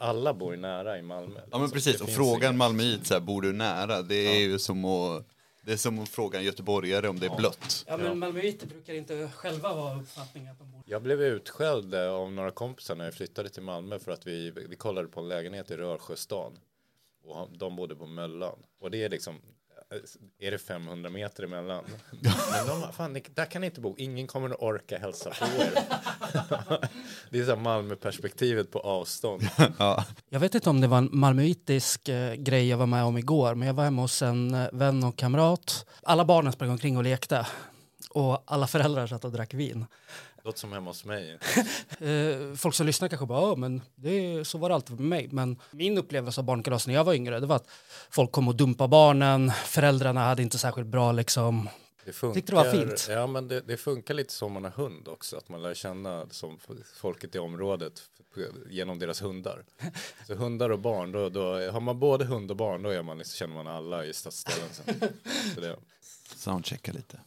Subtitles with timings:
[0.00, 1.40] alla bor ju nära i Malmö.
[1.50, 4.02] Ja men precis, och frågan Malmöit så här, bor du nära?
[4.02, 5.26] Det är ju som att
[5.62, 7.84] det är som att fråga en göteborgare om det är blött.
[7.88, 10.82] Ja, men malmöiter brukar inte själva ha uppfattningen att de bor...
[10.86, 14.50] Jag blev utskälld eh, av några kompisar när jag flyttade till Malmö för att vi,
[14.50, 16.52] vi kollade på en lägenhet i Rörsjöstan.
[17.24, 18.58] Och de bodde på Möllan.
[18.80, 19.34] Och det är liksom,
[20.38, 21.84] är det 500 meter emellan?
[22.52, 25.72] Men de, fan, där kan ni inte bo, ingen kommer att orka hälsa på er.
[27.30, 29.42] det är så Malmö-perspektivet på avstånd.
[29.78, 30.04] Ja.
[30.28, 33.54] Jag vet inte om det var en malmöitisk eh, grej jag var med om igår,
[33.54, 35.86] men jag var hemma hos en eh, vän och kamrat.
[36.02, 37.46] Alla barnen sprang omkring och lekte
[38.10, 39.86] och alla föräldrar satt och drack vin.
[40.50, 41.38] Låter som hemma hos mig.
[42.00, 45.28] Eh, folk som lyssnar kanske bara, men det, så var det alltid med mig.
[45.32, 47.68] Men min upplevelse av barnkalas när jag var yngre, det var att
[48.10, 51.68] folk kom och dumpade barnen, föräldrarna hade inte särskilt bra liksom.
[52.04, 53.06] Det funkar, Tyckte det var fint.
[53.10, 55.36] Ja, men det, det funkar lite som man har hund också.
[55.36, 56.58] Att man lär känna som
[56.96, 58.02] folket i området
[58.70, 59.64] genom deras hundar.
[60.26, 63.18] Så hundar och barn, då, då har man både hund och barn, då är man,
[63.18, 64.68] liksom- känner man alla i stadsdelen.
[66.36, 67.20] Soundchecka lite.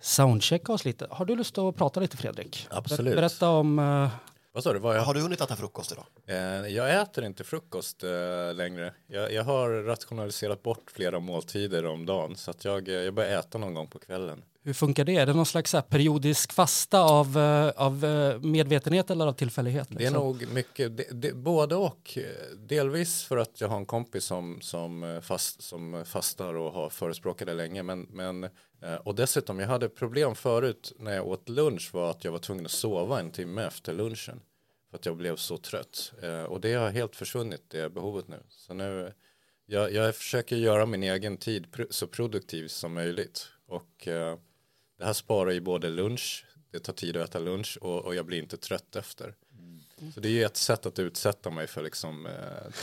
[0.00, 1.06] Soundchecka oss lite.
[1.10, 2.66] Har du lust att prata lite Fredrik?
[2.70, 3.14] Absolut.
[3.16, 3.78] Berätta om...
[3.78, 4.08] eh,
[4.52, 4.78] vad sa du?
[4.78, 6.04] Vad jag, Har du hunnit äta frukost idag?
[6.26, 6.36] eh,
[6.68, 8.10] jag äter inte frukost eh,
[8.54, 8.94] längre.
[9.06, 12.36] Jag, jag har rationaliserat bort flera måltider om dagen.
[12.36, 14.42] Så att jag, jag börjar äta någon gång på kvällen.
[14.62, 15.16] hur funkar det?
[15.16, 17.38] Är det någon slags periodisk fasta av,
[17.76, 18.04] av
[18.42, 19.88] medvetenhet eller av tillfällighet?
[19.88, 20.14] Det är liksom?
[20.14, 22.18] nog mycket, det, det, både och.
[22.68, 27.46] Delvis för att jag har en kompis som, som, fast, som fastar och har förespråkat
[27.46, 27.82] det länge.
[27.82, 28.48] Men, men,
[29.04, 32.64] och dessutom, jag hade problem förut när jag åt lunch var att jag var tvungen
[32.66, 34.40] att sova en timme efter lunchen.
[34.90, 36.12] För att jag blev så trött.
[36.22, 38.42] Eh, Och det har helt försvunnit, det behovet nu.
[38.48, 39.12] Så nu,
[39.66, 43.48] jag, jag försöker göra min egen tid så produktiv som möjligt.
[43.66, 44.38] Och eh,
[44.98, 48.26] det här sparar ju både lunch, det tar tid att äta lunch och, och jag
[48.26, 49.34] blir inte trött efter.
[50.14, 52.32] Så det är ju ett sätt att utsätta mig för liksom, eh,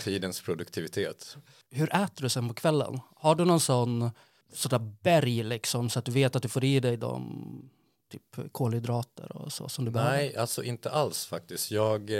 [0.03, 1.37] tidens produktivitet.
[1.71, 2.99] Hur äter du sen på kvällen?
[3.15, 4.11] Har du någon sån
[4.53, 7.69] sådär berg liksom så att du vet att du får i dig de
[8.11, 10.17] typ kolhydrater och så som du behöver?
[10.17, 11.71] Nej, alltså inte alls faktiskt.
[11.71, 12.17] Jag, eh,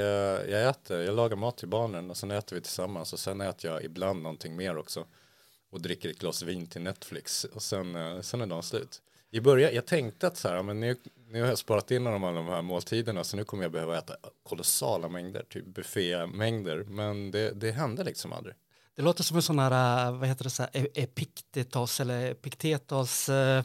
[0.52, 3.72] jag äter, jag lagar mat till barnen och sen äter vi tillsammans och sen äter
[3.72, 5.06] jag ibland någonting mer också
[5.70, 9.02] och dricker ett glas vin till Netflix och sen, eh, sen är dagen slut.
[9.30, 10.96] I början, jag tänkte att så här, men nu,
[11.28, 14.16] nu har jag sparat in alla de här måltiderna så nu kommer jag behöva äta
[14.44, 18.56] kolossala mängder, typ buffémängder, men det, det hände liksom aldrig.
[18.98, 22.32] Det låter som en sån här, äh, vad heter det, så här, e- Epiktetos eller
[22.32, 23.64] Epiktetos eh,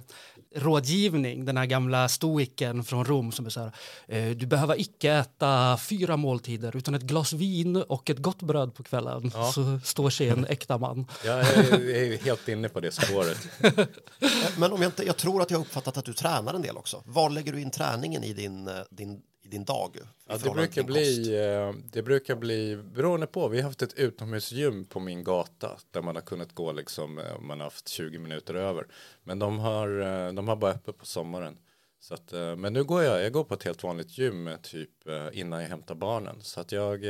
[0.56, 3.72] rådgivning, den här gamla stoiken från Rom som är så här,
[4.08, 8.74] eh, du behöver icke äta fyra måltider utan ett glas vin och ett gott bröd
[8.74, 9.52] på kvällen Ja.
[9.52, 11.06] så står sig en äkta man.
[11.24, 13.48] Jag är, jag är helt inne på det spåret.
[13.60, 13.72] Eh,
[14.58, 16.76] Men om jag, inte, jag tror att jag har uppfattat att du tränar en del
[16.76, 17.02] också.
[17.06, 19.20] Var lägger du in träningen i din, eh, din,
[19.52, 19.96] din dag?
[20.26, 24.84] Ja, det, brukar bli, eh, det brukar bli, beroende på, vi har haft ett utomhusgym
[24.84, 28.54] på min gata där man har kunnat gå liksom, eh, man har haft 20 minuter
[28.54, 28.86] över.
[29.22, 31.58] Men de har, eh, de har bara öppet på sommaren.
[32.00, 34.90] Så att, men nu går jag, jag går på ett helt vanligt gym typ
[35.32, 36.40] innan jag hämtar barnen.
[36.40, 37.04] Så att jag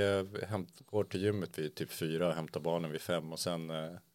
[0.48, 3.70] hämt, går till gymmet vid typ fyra och hämtar barnen vid fem och sen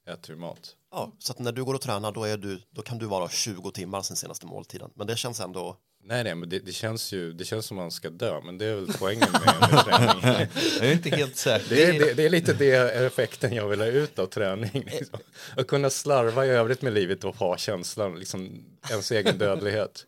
[0.07, 0.75] äter vi mat.
[0.91, 3.29] Ja, så att när du går och tränar då, är du, då kan du vara
[3.29, 4.91] 20 timmar sen senaste måltiden.
[4.95, 5.77] Men det känns ändå...
[6.09, 8.65] Nej, nej, men det, det känns ju, det känns som man ska dö, men det
[8.65, 10.47] är väl poängen med, med träning.
[10.79, 11.75] Jag är inte helt säker.
[11.75, 12.73] Det är, det, det är lite det
[13.05, 14.83] effekten jag vill ha ut av träning.
[14.91, 15.19] Liksom.
[15.57, 20.05] Att kunna slarva i övrigt med livet och ha känslan, liksom ens egen dödlighet.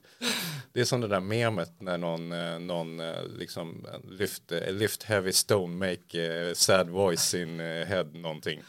[0.74, 5.32] Det är som det där memet när någon, eh, någon eh, liksom lift, lift heavy
[5.32, 8.62] stone, make sad voice in head någonting.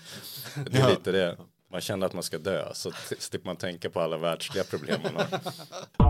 [0.70, 1.36] Det är lite det.
[1.72, 5.16] Man känner att man ska dö, så slipper man tänka på alla världsliga problem man
[5.16, 5.40] har.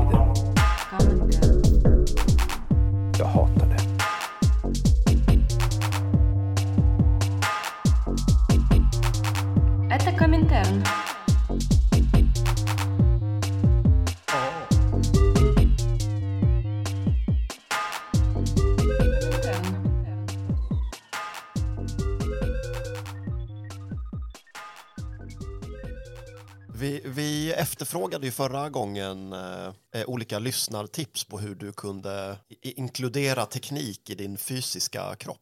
[28.21, 34.15] efterfrågade ju förra gången eh, eh, olika lyssnartips på hur du kunde inkludera teknik i
[34.15, 35.37] din fysiska kropp.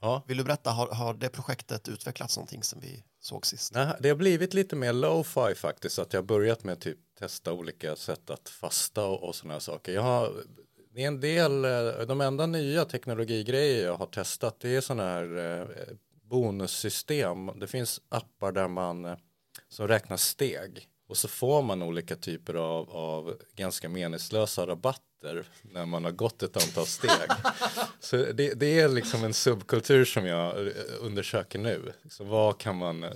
[0.00, 0.22] Ja.
[0.26, 3.74] Vill du berätta, har, har det projektet utvecklats någonting som vi såg sist?
[3.74, 5.98] Nej, det har blivit lite mer lo-fi faktiskt.
[5.98, 9.92] Att jag har börjat med typ testa olika sätt att fasta och, och sådana saker.
[9.92, 10.32] Jag har,
[10.94, 15.02] det är en del, eh, de enda nya teknologigrejer jag har testat det är sådana
[15.02, 15.66] här eh,
[16.30, 17.50] bonussystem.
[17.60, 19.16] Det finns appar där man
[19.68, 25.86] som räknar steg och så får man olika typer av, av ganska meningslösa rabatter när
[25.86, 27.30] man har gått ett antal steg.
[28.00, 31.92] Så det, det är liksom en subkultur som jag eh, undersöker nu.
[32.10, 33.12] Så vad kan man, eh,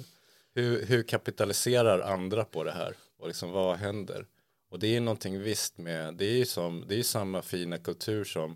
[0.54, 4.26] hur, hur kapitaliserar andra på det här och liksom vad händer?
[4.70, 8.24] Och det är någonting visst med, det är ju som, det är samma fina kultur
[8.24, 8.50] som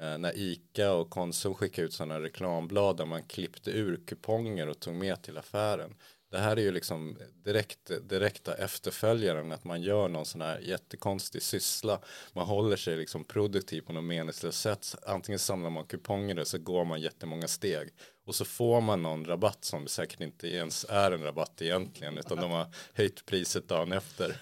[0.00, 4.80] eh, när ICA och Konsum skickade ut sådana reklamblad där man klippte ur kuponger och
[4.80, 5.94] tog med till affären.
[6.30, 11.42] Det här är ju liksom direkt, direkta efterföljaren att man gör någon sån här jättekonstig
[11.42, 12.00] syssla.
[12.32, 14.94] Man håller sig liksom produktiv på något meningslöst sätt.
[15.06, 17.88] Antingen samlar man kuponger eller så går man jättemånga steg.
[18.26, 22.38] Och så får man någon rabatt som säkert inte ens är en rabatt egentligen utan
[22.38, 24.36] de har höjt priset dagen efter.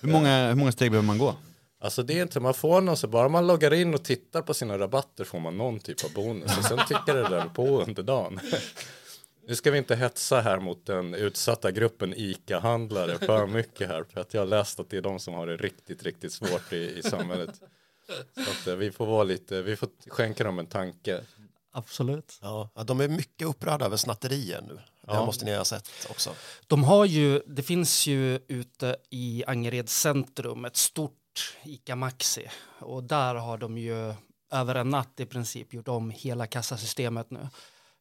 [0.00, 1.36] Hur många, hur många steg behöver man gå?
[1.80, 4.54] Alltså det är inte, man får någon så bara man loggar in och tittar på
[4.54, 8.02] sina rabatter får man någon typ av bonus och sen tickar det där på under
[8.02, 8.40] dagen.
[9.48, 14.20] Nu ska vi inte hetsa här mot den utsatta gruppen ICA-handlare för mycket här för
[14.20, 16.98] att jag har läst att det är de som har det riktigt, riktigt svårt i,
[16.98, 17.60] i samhället.
[18.44, 21.20] Så att eh, vi får vara lite, vi får skänka dem en tanke.
[21.72, 22.38] Absolut.
[22.42, 24.74] Ja, ja, de är mycket upprörda över snatterier nu.
[24.74, 25.26] Det Ja.
[25.26, 26.30] måste ni ha sett också.
[26.66, 33.02] De har ju, det finns ju ute i Angered centrum ett stort ICA Maxi och
[33.04, 34.14] där har de ju
[34.50, 37.48] över en natt i princip gjort om hela kassasystemet nu.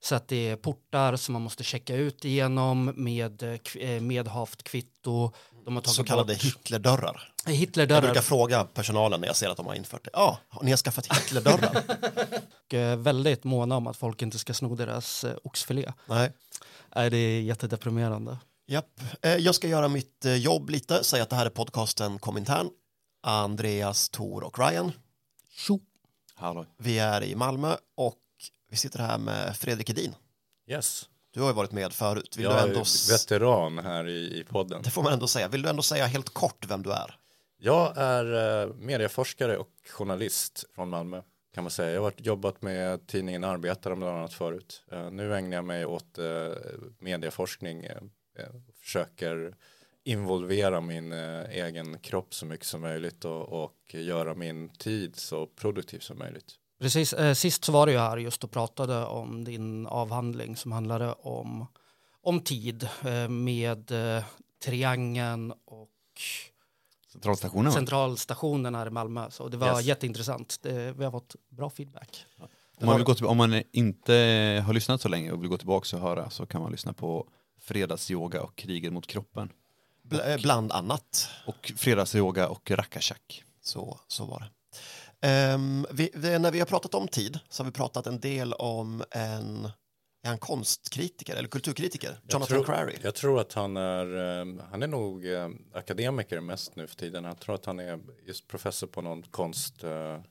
[0.04, 4.64] Så att det är portar som man måste checka ut igenom med eh, eh, medhavt
[4.64, 5.32] kvitto.
[5.66, 7.34] De har tagit Så kallade bort Hitlerdörrar.
[7.46, 10.10] Jag Hitlerdörrar brukar fråga personalen när jag ser att de har infört det.
[10.14, 11.84] Ja, ni har skaffat Hitlerdörrar?
[12.66, 15.94] och eh, väldigt måna om att folk inte ska sno deras oxfilé.
[16.06, 16.32] Nej.
[16.94, 18.38] Det är jättedeprimerande.
[18.68, 19.02] Japp.
[19.22, 22.70] Jag ska göra mitt jobb lite, säga att det här är podcasten Komintern.
[23.24, 24.92] Andreas, Tor och Ryan.
[25.50, 25.80] Tjo!
[26.36, 26.66] Hallå.
[26.78, 28.16] Vi är i Malmö och
[28.70, 30.16] vi sitter här med Fredrik Edin.
[30.68, 32.38] Yes, Du har ju varit med förut.
[32.38, 32.82] Vill jag du är ändå...
[32.82, 34.82] s- veteran här i, i podden.
[34.82, 35.48] Det får man ändå säga.
[35.48, 37.20] Vill du ändå säga helt kort vem du är?
[37.58, 41.22] Jag är eh, medieforskare och journalist från Malmö
[41.54, 41.92] kan man säga.
[41.92, 44.84] Jag har jobbat med tidningen Arbetaren bland annat förut.
[44.92, 46.26] Eh, nu ägnar jag mig åt eh,
[47.00, 47.84] medieforskning.
[47.86, 47.98] Eh,
[48.82, 49.56] försöker
[50.04, 56.00] involvera min egen kropp så mycket som möjligt och, och göra min tid så produktiv
[56.00, 56.54] som möjligt.
[56.80, 60.72] Precis, eh, sist så var du ju här just och pratade om din avhandling som
[60.72, 61.68] handlade om,
[62.22, 64.24] om tid eh, med eh,
[64.66, 65.90] Triangeln och
[67.12, 69.30] Centralstationen centralstationen här i Malmö.
[69.32, 69.86] Så det var Yes.
[69.86, 70.58] jätteintressant.
[70.62, 72.26] Det, vi har fått bra feedback.
[72.78, 74.14] Om man, vill gå till, om man inte
[74.66, 77.28] har lyssnat så länge och vill gå tillbaka och höra så kan man lyssna på
[77.60, 79.52] fredagsyoga och kriget mot kroppen.
[80.04, 81.30] Bl- eh, bland annat.
[81.46, 83.44] Och fredagsyoga och rakashak.
[83.62, 84.50] Så, så var det.
[85.26, 88.54] Ehm, vi, vi, när vi har pratat om tid så har vi pratat en del
[88.54, 89.66] om en,
[90.24, 92.20] är han konstkritiker eller kulturkritiker?
[92.24, 92.98] Jag Jonathan tror, Crary.
[93.02, 97.24] Jag tror att han är, eh, han är nog eh, akademiker mest nu för tiden.
[97.24, 100.22] Jag tror att han är just professor på någon konst, eh,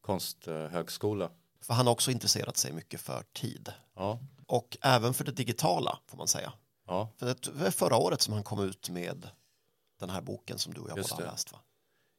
[0.00, 1.30] konsthögskola.
[1.62, 3.72] För han har också intresserat sig mycket för tid.
[3.96, 6.52] Ja, Och även för det digitala får man säga.
[6.86, 7.12] ja.
[7.16, 9.28] För det var förra året som han kom ut med
[10.00, 11.58] den här boken som du och jag båda har läst va?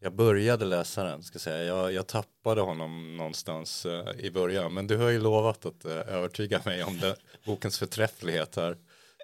[0.04, 1.64] Jag började läsa den, ska jag säga.
[1.64, 4.74] Jag, jag tappade honom någonstans eh, i början.
[4.74, 7.16] Men du har ju lovat att eh, övertyga mig om den,
[7.46, 8.78] bokens förträfflighet här.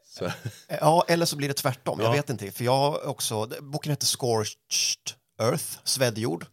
[0.05, 0.31] Så, Eh,
[0.81, 1.99] Ja, eller så blir det tvärtom.
[1.99, 2.11] Jag Ja.
[2.11, 2.51] vet inte.
[2.51, 6.45] För jag också, boken heter Scorched Earth, svedd jord.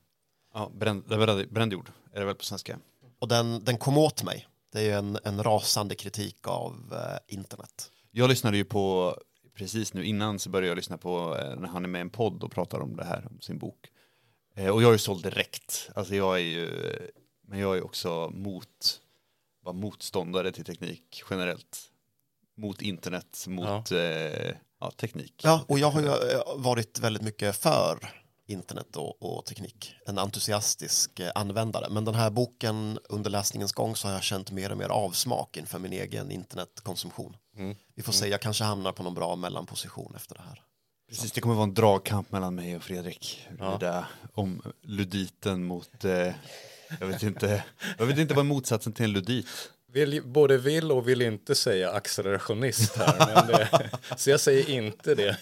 [0.55, 2.79] Ja, bränd, bränd, bränd jord är det väl på svenska.
[3.21, 4.47] Och den, den kom åt mig.
[4.73, 7.91] Det är ju en, en rasande kritik av eh, internet.
[8.11, 9.17] Jag lyssnade ju på,
[9.57, 12.11] precis nu innan så började jag lyssna på eh, när han är med i en
[12.11, 13.91] podd och pratar om det här, om sin bok.
[14.55, 15.91] Eh, Och jag är ju såld direkt.
[15.95, 16.71] Alltså jag är ju,
[17.49, 19.01] men jag är också mot,
[19.63, 21.79] var motståndare till teknik generellt.
[22.57, 23.99] Mot internet, mot eh,
[24.81, 25.41] ja, teknik.
[25.45, 28.11] Ja, och jag har ju eh, varit väldigt mycket för
[28.47, 29.95] internet och, och teknik.
[30.07, 31.87] En entusiastisk eh, användare.
[31.91, 35.57] Men den här boken under läsningens gång så har jag känt mer och mer avsmak
[35.57, 37.37] inför min egen internetkonsumtion.
[37.57, 37.77] mm.
[37.95, 40.63] Vi får se, jag kanske hamnar på någon bra mellanposition efter det här.
[41.15, 43.49] Precis, det kommer vara en dragkamp mellan mig och Fredrik.
[43.59, 43.77] Ja.
[43.81, 44.05] Där,
[44.35, 46.33] om luditen mot, eh,
[47.01, 47.65] jag vet inte,
[47.99, 49.47] jag vet inte vad motsatsen till en ludit.
[49.95, 53.47] Vill, både vill och vill inte säga accelerationist här.
[53.47, 55.37] Det, så jag säger inte det.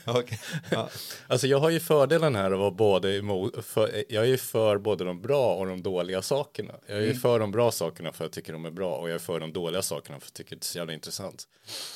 [0.71, 0.89] Ja.
[1.27, 4.79] Alltså jag har ju fördelen här att vara både emot, för, jag är ju för
[4.79, 6.75] både de bra och de dåliga sakerna.
[6.87, 9.15] Jag är ju för de bra sakerna för jag tycker de är bra och jag
[9.15, 11.49] är för de dåliga sakerna för att jag tycker det är så jävla intressant.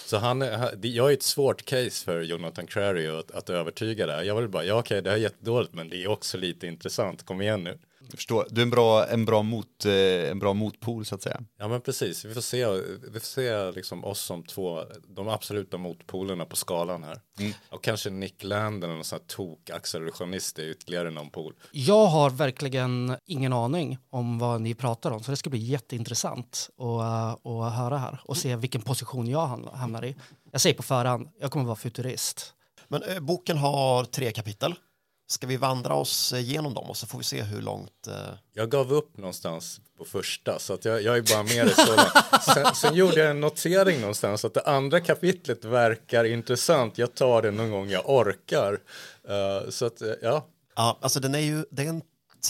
[0.07, 0.41] Så han,
[0.83, 4.23] jag är ett svårt case för Jonathan Crary att, att övertyga där.
[4.23, 7.27] Jag vill bara, ja okej det här är jättedåligt men det är också lite intressant,
[7.27, 7.79] kom igen nu.
[8.11, 8.47] Jag förstår.
[8.51, 9.93] Du är en bra, en bra, mot, eh,
[10.31, 11.41] en bra motpol så att säga.
[11.59, 12.67] Ja men precis, vi får se,
[13.13, 17.21] vi får se liksom oss som två, de absoluta motpolerna på skalan här.
[17.71, 21.55] Och kanske Nick Landon, en sån här tok-accelerationist, är ytterligare någon pol.
[21.73, 26.71] Jag har verkligen ingen aning om vad ni pratar om, så det ska bli jätteintressant
[26.79, 30.17] att, uh, att höra här och se vilken position jag ham- hamnar i.
[30.53, 32.53] Jag säger på förhand, jag kommer vara futurist.
[32.89, 34.75] Men eh, boken har tre kapitel.
[35.28, 38.06] Ska vi vandra oss igenom dem och så får vi se hur långt...
[38.09, 38.14] Eh...
[38.52, 41.97] Jag gav upp någonstans på första, så att jag, jag är bara med det så
[41.97, 42.42] långt.
[42.54, 46.99] Sen, sen gjorde jag en notering någonstans att det andra kapitlet verkar intressant.
[46.99, 48.80] Jag tar det någon gång jag orkar.
[49.28, 52.02] Eh, så att, eh, ja, Ja, alltså den är ju, det är en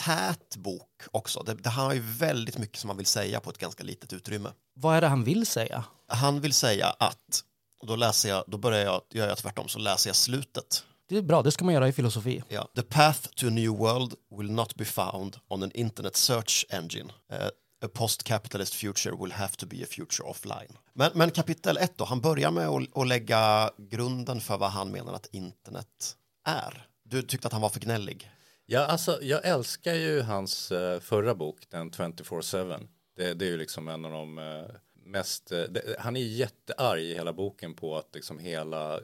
[0.05, 1.43] tät bok också.
[1.43, 4.49] Det, det har ju väldigt mycket som man vill säga på ett ganska litet utrymme.
[4.75, 5.85] Vad är det han vill säga?
[6.09, 7.43] Han vill säga att,
[7.81, 10.85] och då läser jag, då börjar jag, gör jag tvärtom, så läser jag slutet.
[11.09, 12.43] Det är bra, det ska man göra i filosofi.
[12.49, 12.69] Ja.
[12.75, 17.13] The path to a new world will not be found on an internet search engine.
[17.33, 17.49] Eh,
[17.85, 20.79] a post-capitalist future will have to be a future offline.
[20.93, 24.91] Men, men kapitel ett då, han börjar med att, att lägga grunden för vad han
[24.91, 26.87] menar att internet är.
[27.03, 28.31] Du tyckte att han var för gnällig.
[28.67, 32.89] Ja, alltså, jag älskar ju hans eh, förra bok, den 24-7.
[33.17, 35.47] Det, det är ju liksom en av de eh, mest...
[35.49, 39.01] det, han är jättearg i hela boken på att liksom hela,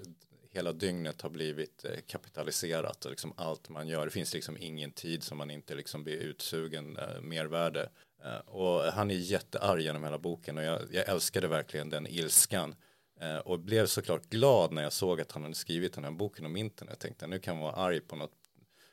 [0.53, 4.05] hela dygnet har blivit eh, kapitaliserat och liksom allt man gör.
[4.05, 7.91] Det finns liksom ingen tid som man inte liksom blir utsugen eh, mervärde.
[8.25, 12.75] Eh, och han är jättearg genom hela boken och jag, jag älskade verkligen den ilskan.
[13.45, 16.57] Och blev såklart glad när jag såg att han hade skrivit den här boken om
[16.57, 16.93] internet.
[16.93, 18.33] Jag tänkte nu kan man vara arg på något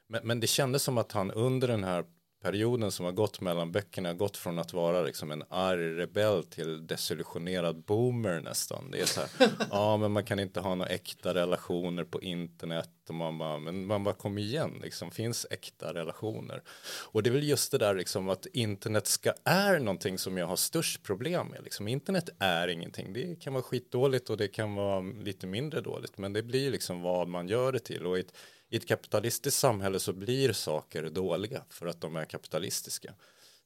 [0.07, 2.05] men, men det kändes som att han under den här
[2.41, 6.87] perioden som har gått mellan böckerna gått från att vara liksom en arg rebell till
[6.87, 8.91] desillusionerad boomer nästan.
[8.91, 12.89] Det är så här, ja men man kan inte ha några äkta relationer på internet
[13.07, 16.63] och man bara, men man bara kom igen liksom, finns äkta relationer.
[17.11, 20.47] Och det är väl just det där liksom att internet ska är någonting som jag
[20.47, 21.63] har störst problem med.
[21.63, 26.17] Liksom, internet är ingenting, det kan vara skitdåligt och det kan vara lite mindre dåligt,
[26.17, 28.33] men det blir liksom vad man gör det till och ett
[28.69, 33.13] i ett kapitalistiskt samhälle så blir saker dåliga för att de är kapitalistiska.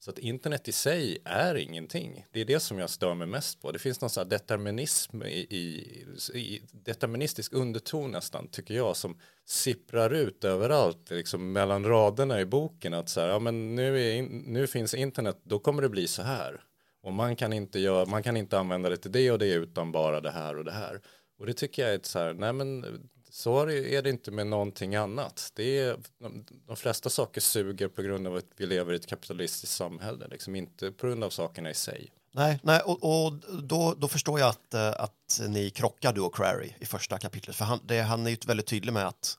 [0.04, 2.26] Så att internet i sig är ingenting.
[2.32, 3.72] Det är det som jag stör mig mest på.
[3.72, 9.20] Det finns någon sån här determinism i, i, i deterministisk underton nästan tycker jag som
[9.46, 14.22] sipprar ut överallt liksom mellan raderna i boken att så här, ja men nu, är
[14.22, 16.64] nu finns internet, då kommer det bli så här.
[17.02, 19.92] Och man kan inte göra, man kan inte använda det till det och det utan
[19.92, 21.02] bara det här och det här.
[21.40, 22.86] Och det tycker jag är ett så här, nej men
[23.34, 25.52] så är det- inte med någonting annat.
[25.56, 29.08] Det är, de, de flesta saker suger på grund av att vi lever i ett
[29.08, 32.12] kapitalistiskt samhälle, liksom inte på grund av sakerna i sig.
[32.32, 36.36] Nej, nej och, och då, då förstår jag att, eh, att ni krockar du och
[36.36, 37.56] Crary i första kapitlet.
[37.56, 39.38] För han, det, han är ju väldigt tydlig med att,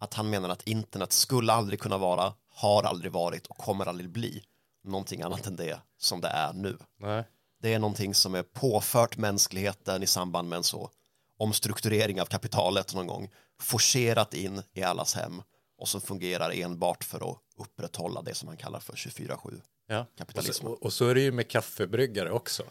[0.00, 4.10] att han menar att internet skulle aldrig kunna vara, har aldrig varit och kommer aldrig
[4.10, 4.42] bli
[4.84, 6.78] någonting annat än det som det är nu.
[7.00, 7.24] Nej.
[7.62, 10.90] Det är någonting som är påfört mänskligheten i samband med en så
[11.36, 15.42] omstrukturering av kapitalet någon gång, forcerat in i allas hem
[15.78, 19.60] och som fungerar enbart för att upprätthålla det som han kallar för 24-7.
[19.86, 20.00] Ja.
[20.00, 20.64] Och, Kapitalism.
[20.64, 22.62] så, och, och så är det ju med kaffebryggare också.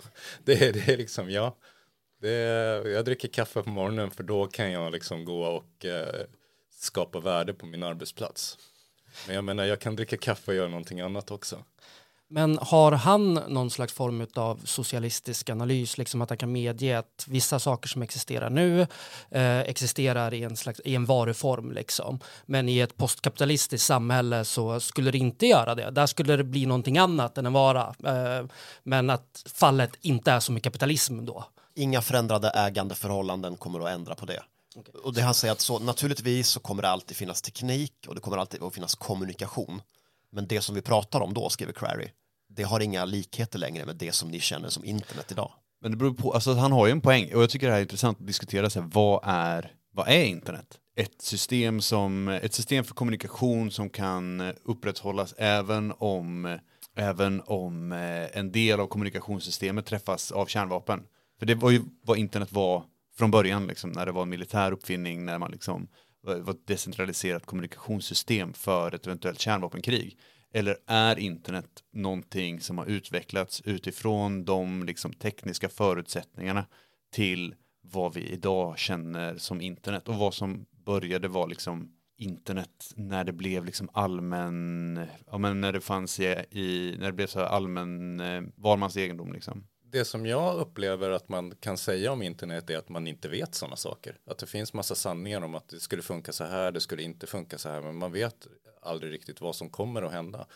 [0.43, 1.57] Det är, det är liksom, ja,
[2.21, 6.25] det är, jag dricker kaffe på morgonen för då kan jag liksom gå och eh,
[6.69, 8.57] skapa värde på min arbetsplats.
[9.27, 11.63] Men jag menar, jag kan dricka kaffe och göra någonting annat också.
[12.27, 17.25] Men har han någon slags form av socialistisk analys, liksom att han kan medge att
[17.27, 18.81] vissa saker som existerar nu
[19.29, 22.19] eh, existerar i en, slags, i en varuform, liksom.
[22.45, 25.91] men i ett postkapitalistiskt samhälle så skulle det inte göra det.
[25.91, 27.95] Där skulle det bli någonting annat än en vara.
[28.05, 28.45] Eh,
[28.83, 31.45] men att fallet inte är som i kapitalism då.
[31.75, 34.43] Inga förändrade ägandeförhållanden kommer att ändra på det.
[35.03, 38.21] Och det han säger att så, naturligtvis så kommer det alltid finnas teknik och det
[38.21, 39.81] kommer alltid att finnas kommunikation.
[40.31, 42.07] Men det som vi pratar om då, skriver Crary,
[42.49, 45.51] det har inga likheter längre med det som ni känner som internet idag.
[45.81, 47.79] Men det beror på, alltså han har ju en poäng och jag tycker det här
[47.79, 50.79] är intressant att diskutera så här, vad är, vad är internet?
[50.97, 56.59] Ett system, som, ett system för kommunikation som kan upprätthållas även om,
[56.95, 61.03] även om eh, en del av kommunikationssystemet träffas av kärnvapen.
[61.39, 62.83] För det var ju vad internet var
[63.17, 65.87] från början, liksom, när det var en militär uppfinning, när man liksom
[66.25, 70.17] var ett decentraliserat kommunikationssystem för ett eventuellt kärnvapenkrig.
[70.53, 76.65] Eller är internet någonting som har utvecklats utifrån de liksom, tekniska förutsättningarna
[77.11, 83.23] till vad vi idag känner som internet och vad som började vara liksom internet när
[83.23, 87.39] det blev liksom allmän, ja men när det fanns i, i när det blev så
[87.39, 89.67] här allmän eh, valmans egendom liksom.
[89.91, 93.55] Det som jag upplever att man kan säga om internet är att man inte vet
[93.55, 94.17] sådana saker.
[94.25, 97.27] Att det finns massa sanningar om att det skulle funka så här, det skulle inte
[97.27, 98.47] funka så här, men man vet
[98.81, 100.47] aldrig riktigt vad som kommer att hända.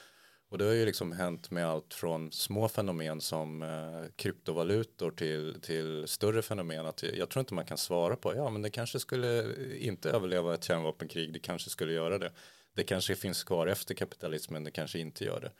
[0.50, 5.62] Och det har ju liksom hänt med allt från små fenomen som eh, kryptovalutor till,
[5.62, 6.86] till större fenomen.
[6.86, 10.54] Att jag tror inte man kan svara på, ja men det kanske skulle inte överleva
[10.54, 12.32] ett kärnvapenkrig, det kanske skulle göra det.
[12.76, 15.52] Det kanske finns kvar efter kapitalismen, det kanske inte gör det.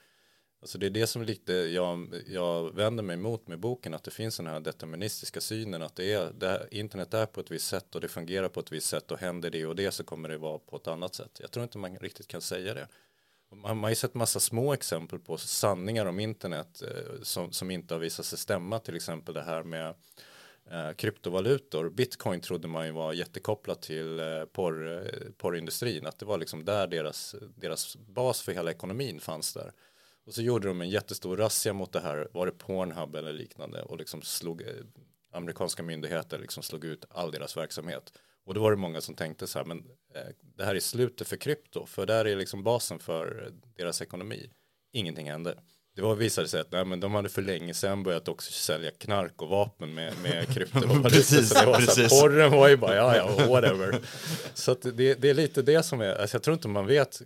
[0.62, 4.12] Alltså det är det som lite jag, jag vänder mig emot med boken, att det
[4.12, 7.68] finns den här deterministiska synen att det är, det här, internet är på ett visst
[7.68, 10.30] sätt och det fungerar på ett visst sätt och händer det och det så kommer
[10.30, 11.38] det vara på ett annat sätt.
[11.42, 12.88] Jag tror inte man riktigt kan säga det.
[13.52, 17.72] Man, man har ju sett massa små exempel på sanningar om internet eh, som, som
[17.72, 19.96] inte har visat sig stämma, till exempel det här med
[20.72, 21.90] eh, kryptovalutor.
[21.90, 26.66] Bitcoin trodde man ju var jättekopplat till eh, porr, eh, porrindustrin, att det var liksom
[26.66, 29.72] där deras, deras bas för hela ekonomin fanns där.
[30.30, 33.82] Och så gjorde de en jättestor razzia mot det här, var det Pornhub eller liknande
[33.82, 34.68] och liksom slog eh,
[35.34, 38.14] amerikanska myndigheter liksom slog ut all deras verksamhet.
[38.46, 39.78] Och då var det många som tänkte så här, men
[40.16, 40.22] eh,
[40.58, 44.50] det här är slutet för krypto, för där är liksom basen för deras ekonomi.
[44.94, 45.60] Ingenting hände.
[45.96, 48.92] Det var visade sig att nej, men de hade för länge sedan börjat också sälja
[48.92, 51.10] knark och vapen med, med kryptovalutor.
[51.10, 52.12] Precis, så det var så precis.
[52.12, 54.00] här, porren var ju bara, ja ja, whatever.
[54.54, 57.22] så det, det är lite det som är, alltså jag tror inte man vet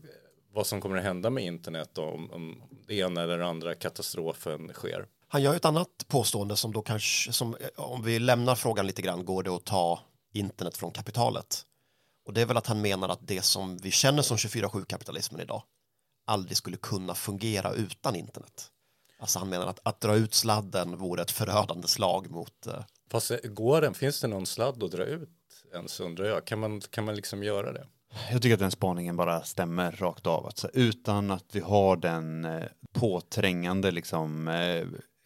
[0.53, 5.05] vad som kommer att hända med internet om, om det ena eller andra katastrofen sker.
[5.27, 9.01] Han gör ett annat påstående som då kanske, som, eh, om vi lämnar frågan lite
[9.01, 9.99] grann, går det att ta
[10.33, 11.65] internet från kapitalet?
[12.25, 15.63] Och det är väl att han menar att det som vi känner som 24-7-kapitalismen idag
[16.25, 18.69] aldrig skulle kunna fungera utan internet.
[19.19, 23.31] Alltså han menar att, att dra ut sladden vore ett förödande slag mot eh, Fast
[23.43, 25.29] går den, finns det någon sladd att dra ut
[25.73, 27.87] ens undrar jag, kan man, kan man liksom göra det?
[28.31, 30.47] Jag tycker att den spaningen bara stämmer rakt av.
[30.47, 34.85] Att, så, utan att vi har den eh, påträngande liksom, eh,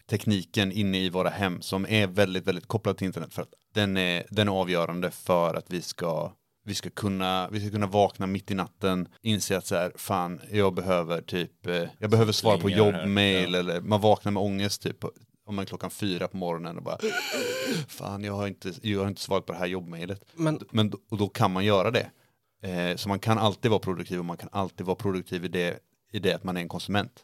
[0.09, 3.33] tekniken inne i våra hem som är väldigt, väldigt kopplad till internet.
[3.33, 6.31] För att den är, den är avgörande för att vi ska,
[6.65, 10.41] vi, ska kunna, vi ska kunna vakna mitt i natten, inse att så här, fan,
[10.51, 13.59] jag behöver typ, eh, jag behöver svara på jobbmail ja.
[13.59, 15.03] eller man vaknar med ångest typ
[15.47, 16.97] om man är klockan fyra på morgonen och bara
[17.87, 20.25] fan jag har inte, jag har inte svarat på det här jobbmailet.
[20.33, 22.11] Men Men och då kan man göra det.
[22.67, 25.79] Eh, så man kan alltid vara produktiv och man kan alltid vara produktiv i det,
[26.11, 27.23] i det att man är en konsument.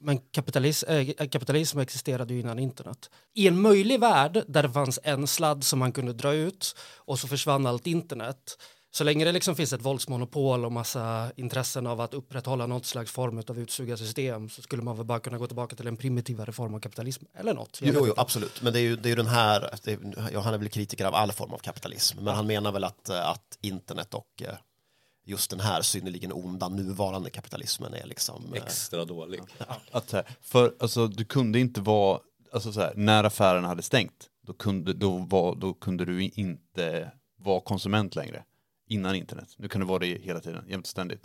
[0.00, 3.10] Men kapitalis, äh, kapitalism existerade ju innan internet.
[3.34, 7.18] I en möjlig värld där det fanns en sladd som man kunde dra ut och
[7.18, 8.56] så försvann allt internet.
[8.90, 13.12] Så länge det liksom finns ett våldsmonopol och massa intressen av att upprätthålla något slags
[13.12, 16.74] form av utsugarsystem så skulle man väl bara kunna gå tillbaka till en primitivare form
[16.74, 17.78] av kapitalism eller något.
[17.82, 18.62] Jo, jo, absolut.
[18.62, 21.04] Men det är ju, det är ju den här, det är, han är väl kritiker
[21.04, 24.54] av all form av kapitalism, men han menar väl att, eh, att internet och eh,
[25.28, 28.54] just den här synnerligen onda nuvarande kapitalismen är liksom...
[28.54, 29.40] eh, Extra dålig.
[29.90, 32.20] Att, för alltså, du kunde inte vara,
[32.52, 37.12] alltså så här, när affärerna hade stängt, då kunde, då, var, då kunde du inte
[37.36, 38.44] vara konsument längre.
[38.86, 39.54] Innan internet.
[39.56, 41.22] Nu kan du vara det hela tiden, jämt och ständigt.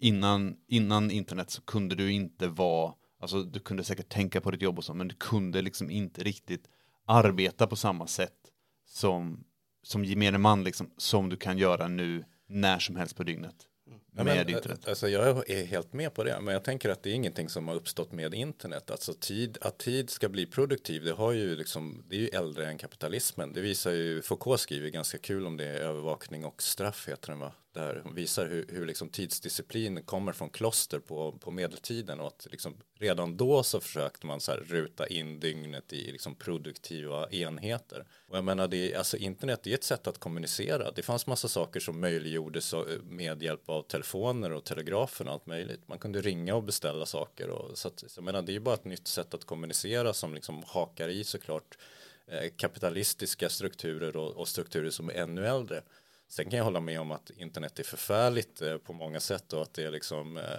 [0.00, 4.62] Innan, innan internet så kunde du inte vara, alltså du kunde säkert tänka på ditt
[4.62, 6.64] jobb och så, men du kunde liksom inte riktigt
[7.06, 8.38] arbeta på samma sätt
[8.86, 9.44] som,
[9.82, 13.66] som gemene man, liksom, som du kan göra nu när som helst på dygnet.
[13.86, 14.00] Mm.
[14.16, 14.88] Ja, Med men, internet.
[14.88, 17.68] Alltså jag är helt med på det, men jag tänker att det är ingenting som
[17.68, 18.90] har uppstått med internet.
[18.90, 22.66] Alltså tid, att tid ska bli produktiv, det, har ju liksom, det är ju äldre
[22.66, 23.52] än kapitalismen.
[23.52, 27.52] Det visar ju, Foucault skriver ganska kul om det, övervakning och straff heter den va?
[27.74, 32.76] Där visar hur, hur liksom tidsdisciplin kommer från kloster på, på medeltiden och att liksom
[32.98, 38.06] redan då så försökte man så ruta in dygnet i liksom produktiva enheter.
[38.28, 40.90] Och jag menar, det, alltså internet är ett sätt att kommunicera.
[40.90, 45.46] Det fanns massa saker som möjliggjordes så- med hjälp av telefoner och telegrafen och allt
[45.46, 45.88] möjligt.
[45.88, 47.50] Man kunde ringa och beställa saker.
[47.50, 50.34] Och, så att, jag menar, det är ju bara ett nytt sätt att kommunicera som
[50.34, 51.78] liksom hakar i såklart
[52.26, 55.82] eh, kapitalistiska strukturer och, och strukturer som är ännu äldre.
[56.28, 59.62] Sen kan jag hålla med om att internet är förfärligt eh, på många sätt och
[59.62, 60.58] att det är liksom eh,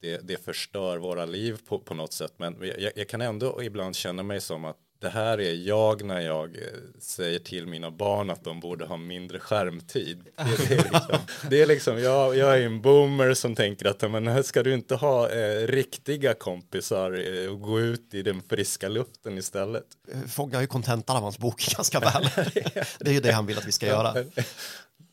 [0.00, 2.32] det, det förstör våra liv på, på något sätt.
[2.36, 6.20] Men jag, jag kan ändå ibland känna mig som att det här är jag när
[6.20, 6.62] jag eh,
[7.00, 10.28] säger till mina barn att de borde ha mindre skärmtid.
[10.36, 11.18] Det, är liksom,
[11.50, 14.94] det är liksom jag, jag är en boomer som tänker att men ska du inte
[14.94, 19.86] ha eh, riktiga kompisar eh, och gå ut i den friska luften istället.
[20.28, 22.28] fångar ju kontentan av hans bok ganska väl.
[22.98, 24.20] det är ju det han vill att vi ska göra.
[24.20, 24.24] Eh,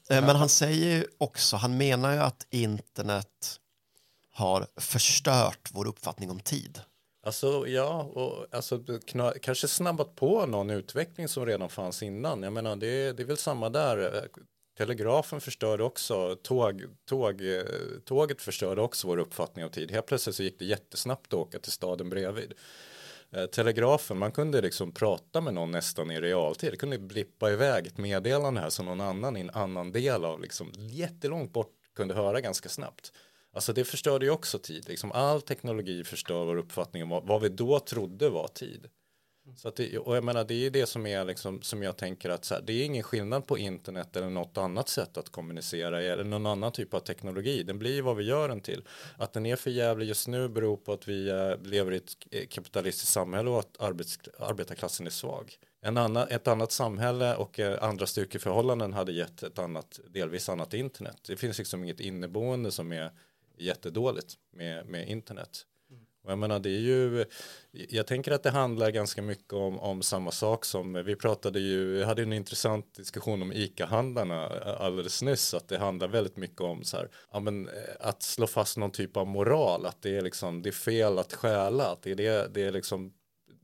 [0.10, 3.60] Men han säger ju också, han menar ju att internet
[4.34, 6.82] har förstört vår uppfattning om tid.
[7.28, 12.44] Alltså ja, och alltså, kna- kanske snabbat på någon utveckling som redan fanns innan.
[12.44, 14.28] Jag menar, det, är- det är väl samma där.
[14.78, 17.42] Telegrafen förstörde också, tåg, tåg,
[18.06, 19.92] tåget förstörde också vår uppfattning av tid.
[19.92, 22.54] Helt plötsligt så gick det jättesnabbt att åka till staden bredvid.
[23.32, 26.72] Eh, telegrafen, man kunde liksom prata med någon nästan i realtid.
[26.74, 30.42] Det kunde blippa iväg ett meddelande här som någon annan i en annan del av
[30.42, 33.12] liksom jättelångt bort kunde höra ganska snabbt.
[33.58, 34.90] Alltså det förstörde ju också tid.
[34.90, 38.88] Liksom all teknologi förstör vår uppfattning om vad, vad vi då trodde var tid.
[39.56, 41.98] Så att det, och jag menar det är ju det som är liksom, som jag
[41.98, 45.30] tänker att så här, det är ingen skillnad på internet eller något annat sätt att
[45.30, 47.64] kommunicera eller någon annan typ av teknologi.
[47.64, 48.84] Den blir ju vad vi gör den till.
[49.18, 52.50] Att den är för jävlig just nu beror på att vi eh, lever i ett
[52.50, 55.58] kapitalistiskt samhälle och att arbets, arbetarklassen är svag.
[55.82, 60.74] En annan, ett annat samhälle och eh, andra styrkeförhållanden hade gett ett annat, delvis annat
[60.74, 61.18] internet.
[61.28, 63.12] Det finns liksom inget inneboende som är
[63.58, 65.66] jättedåligt med, med internet.
[66.28, 67.26] Och jag menar det är ju,
[67.72, 71.86] jag tänker att det handlar ganska mycket om, om samma sak som, vi pratade ju,
[71.86, 74.48] vi hade en intressant diskussion om ICA-handlarna
[74.80, 78.48] alldeles nyss, att det handlar väldigt mycket om så här, ja men eh, att slå
[78.48, 82.02] fast någon typ av moral, att det är liksom, det är fel att stjäla, att
[82.02, 83.14] det är det, det är liksom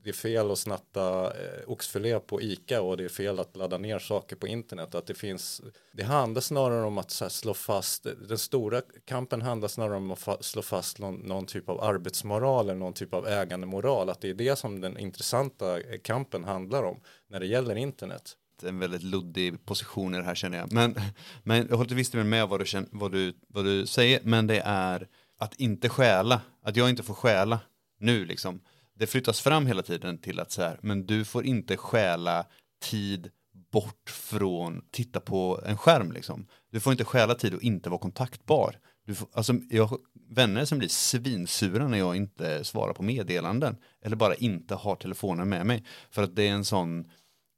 [0.04, 3.78] det är fel att snatta eh, oxfilé på ICA och det är fel att ladda
[3.78, 4.94] ner saker på internet.
[4.94, 5.62] Att det finns,
[5.92, 10.10] det handlar snarare om att så här, slå fast, den stora kampen handlar snarare om
[10.10, 14.10] att fa, slå fast någon, någon typ av arbetsmoral eller någon typ av ägandemoral.
[14.10, 18.36] Att det är det som den intressanta eh, kampen handlar om när det gäller internet.
[18.62, 20.72] en väldigt luddig position i det här känner jag.
[20.72, 20.94] Men,
[21.42, 25.08] men jag håller visst med vad du, vad, du, vad du säger, men det är
[25.38, 27.60] att inte stjäla, att jag inte får stjäla
[27.98, 28.60] nu liksom.
[28.98, 32.46] Det flyttas fram hela tiden till att så här, men du får inte stjäla
[32.82, 33.30] tid
[33.72, 36.46] bort från titta på en skärm liksom.
[36.70, 38.78] Du får inte stjäla tid och inte vara kontaktbar.
[39.06, 39.98] Du får, alltså, jag har
[40.30, 45.48] vänner som blir svinsura när jag inte svarar på meddelanden eller bara inte har telefonen
[45.48, 47.10] med mig för att det är en sån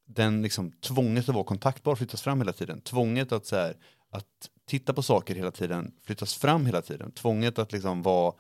[0.09, 2.81] den liksom tvånget att vara kontaktbar flyttas fram hela tiden.
[2.81, 3.77] Tvånget att, så här,
[4.11, 7.13] att titta på saker hela tiden flyttas fram hela tiden.
[7.13, 8.35] Tvånget att liksom vara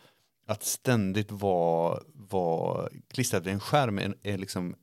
[0.47, 4.77] att ständigt vara, vara klistrad vid en skärm är, är liksom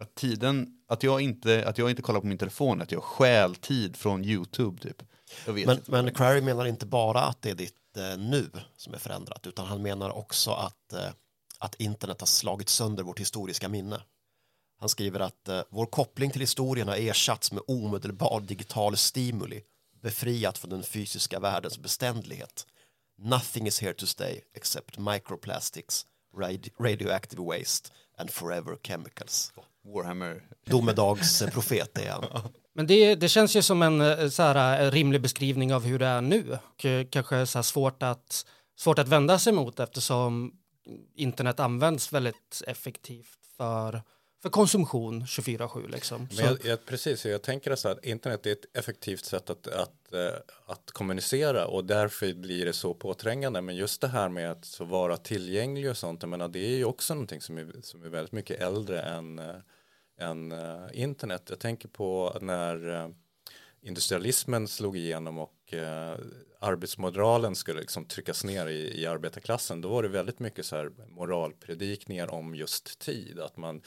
[0.00, 3.54] att tiden, att jag, inte, att jag inte kollar på min telefon, att jag stjäl
[3.54, 5.02] tid från YouTube typ.
[5.66, 9.46] Men, men Crary menar inte bara att det är ditt eh, nu som är förändrat
[9.46, 11.08] utan han menar också att, eh,
[11.58, 14.02] att internet har slagit sönder vårt historiska minne.
[14.78, 19.62] Han skriver att eh, vår koppling till historien har ersatts med omedelbar digital stimuli
[20.02, 22.66] befriat från den fysiska världens beständighet.
[23.18, 26.04] Nothing is here to stay except microplastics,
[26.36, 29.52] radi- radioactive waste and forever chemicals.
[29.84, 30.42] Warhammer.
[30.66, 32.24] Domedagsprofet är han.
[32.74, 35.98] Men det, det känns ju som en eh, så här, eh, rimlig beskrivning av hur
[35.98, 36.58] det är nu.
[36.64, 38.46] Och eh, kanske så här svårt, att,
[38.78, 40.52] svårt att vända sig mot eftersom
[41.14, 44.02] internet används väldigt effektivt för,
[44.42, 45.88] för konsumtion 24-7.
[45.88, 46.28] Liksom.
[46.36, 50.12] Men jag, jag, precis, jag tänker så att internet är ett effektivt sätt att, att,
[50.12, 50.34] eh,
[50.66, 53.60] att kommunicera och därför blir det så påträngande.
[53.60, 56.84] Men just det här med att vara tillgänglig och sånt, jag menar, det är ju
[56.84, 59.56] också någonting som är, som är väldigt mycket äldre än, eh,
[60.18, 61.42] än eh, internet.
[61.48, 63.08] Jag tänker på när eh,
[63.82, 66.16] industrialismen slog igenom och eh,
[66.60, 70.90] arbetsmoralen skulle liksom tryckas ner i, i arbetarklassen då var det väldigt mycket så här
[71.08, 73.82] moralpredikningar om just tid att man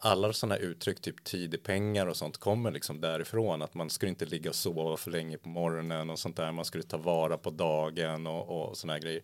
[0.00, 3.62] alla sådana uttryck typ tid är pengar och sånt kommer liksom därifrån.
[3.62, 6.52] Att man skulle inte ligga och sova för länge på morgonen och sånt där.
[6.52, 9.22] Man skulle ta vara på dagen och, och sådana grejer.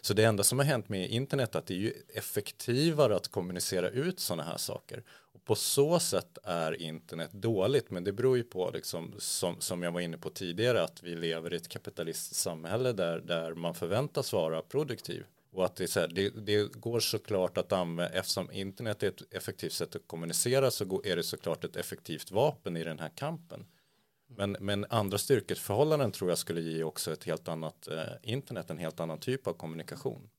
[0.00, 3.28] Så det enda som har hänt med internet är att det är ju effektivare att
[3.28, 5.02] kommunicera ut sådana här saker.
[5.34, 7.90] Och på så sätt är internet dåligt.
[7.90, 11.16] Men det beror ju på liksom, som, som jag var inne på tidigare att vi
[11.16, 15.88] lever i ett kapitalistiskt samhälle där, där man förväntas vara produktiv och att det, är
[15.88, 20.06] så här, det, det går såklart att använda eftersom internet är ett effektivt sätt att
[20.06, 23.66] kommunicera så går, är det såklart ett effektivt vapen i den här kampen
[24.28, 28.78] men, men andra styrkeförhållanden tror jag skulle ge också ett helt annat eh, internet en
[28.78, 30.30] helt annan typ av kommunikation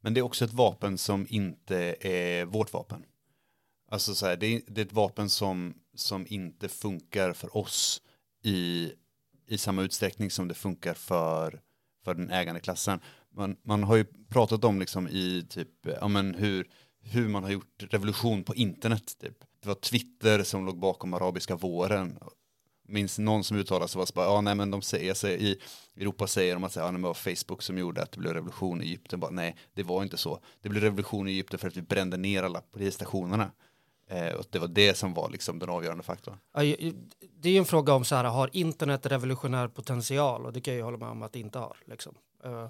[0.00, 3.04] Men det är också ett vapen som inte är vårt vapen.
[3.90, 8.02] Alltså så här, det, är, det är ett vapen som, som inte funkar för oss
[8.42, 8.92] i,
[9.46, 11.60] i samma utsträckning som det funkar för,
[12.04, 13.00] för den ägande klassen.
[13.36, 15.68] Man, man har ju pratat om liksom i typ,
[16.00, 16.68] ja men hur,
[17.00, 19.18] hur man har gjort revolution på internet.
[19.20, 19.38] Typ.
[19.60, 22.18] Det var Twitter som låg bakom arabiska våren.
[22.88, 25.58] Minns någon som uttalade sig var så bara, ja nej men de säger sig i
[25.96, 28.82] Europa säger de att säga, ja, det var Facebook som gjorde att det blev revolution
[28.82, 29.20] i Egypten.
[29.20, 30.40] Bara, nej, det var inte så.
[30.60, 33.50] Det blev revolution i Egypten för att vi brände ner alla polisstationerna.
[34.08, 36.38] Eh, och det var det som var liksom den avgörande faktorn.
[37.40, 40.46] Det är ju en fråga om så här, har internet revolutionär potential?
[40.46, 41.76] Och det kan jag ju hålla med om att det inte har.
[41.86, 42.14] Liksom.
[42.44, 42.68] Eh,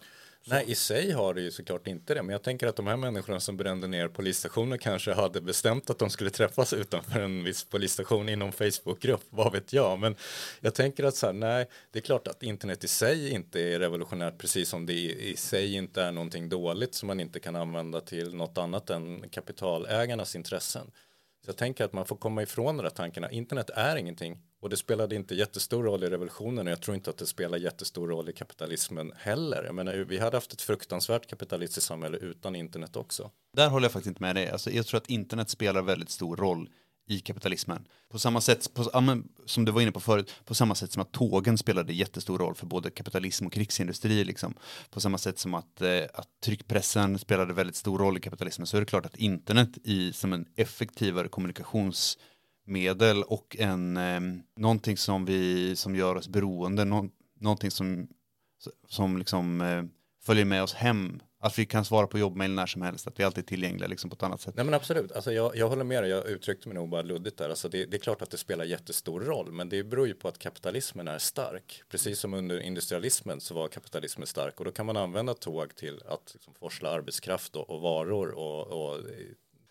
[0.48, 2.96] Nej, i sig har det ju såklart inte det, men jag tänker att de här
[2.96, 7.64] människorna som brände ner polisstationer kanske hade bestämt att de skulle träffas utanför en viss
[7.64, 10.16] polisstation inom Facebookgrupp, vad vet jag, men
[10.60, 13.78] jag tänker att så här, nej, det är klart att internet i sig inte är
[13.78, 18.00] revolutionärt, precis som det i sig inte är någonting dåligt som man inte kan använda
[18.00, 20.90] till något annat än kapitalägarnas intressen.
[21.46, 23.30] Så jag tänker att man får komma ifrån de där tankarna.
[23.30, 27.10] Internet är ingenting och det spelade inte jättestor roll i revolutionen och jag tror inte
[27.10, 29.64] att det spelar jättestor roll i kapitalismen heller.
[29.64, 33.30] Jag menar, vi hade haft ett fruktansvärt kapitalistiskt samhälle utan internet också.
[33.52, 34.50] Där håller jag faktiskt inte med dig.
[34.50, 36.68] Alltså, jag tror att internet spelar väldigt stor roll
[37.06, 37.88] i kapitalismen.
[38.08, 40.92] På samma sätt, på, ja, men, som du var inne på förut, på samma sätt
[40.92, 44.24] som att tågen spelade jättestor roll för både kapitalism och krigsindustri.
[44.24, 44.54] Liksom.
[44.90, 48.76] På samma sätt som att, eh, att tryckpressen spelade väldigt stor roll i kapitalismen så
[48.76, 54.20] är det klart att internet i, som en effektivare kommunikationsmedel och en, eh,
[54.56, 58.08] någonting som, vi, som gör oss beroende, no, någonting som,
[58.88, 59.84] som liksom, eh,
[60.26, 63.24] följer med oss hem att vi kan svara på jobbmail när som helst, att vi
[63.24, 64.54] alltid är tillgängliga liksom, på ett annat sätt.
[64.56, 67.38] Nej men absolut, alltså, jag, jag håller med dig, jag uttryckte mig nog bara luddigt
[67.38, 67.50] där.
[67.50, 70.28] Alltså, det, det är klart att det spelar jättestor roll, men det beror ju på
[70.28, 71.82] att kapitalismen är stark.
[71.90, 76.02] Precis som under industrialismen så var kapitalismen stark och då kan man använda tåg till
[76.08, 79.00] att liksom, forsla arbetskraft och, och varor och, och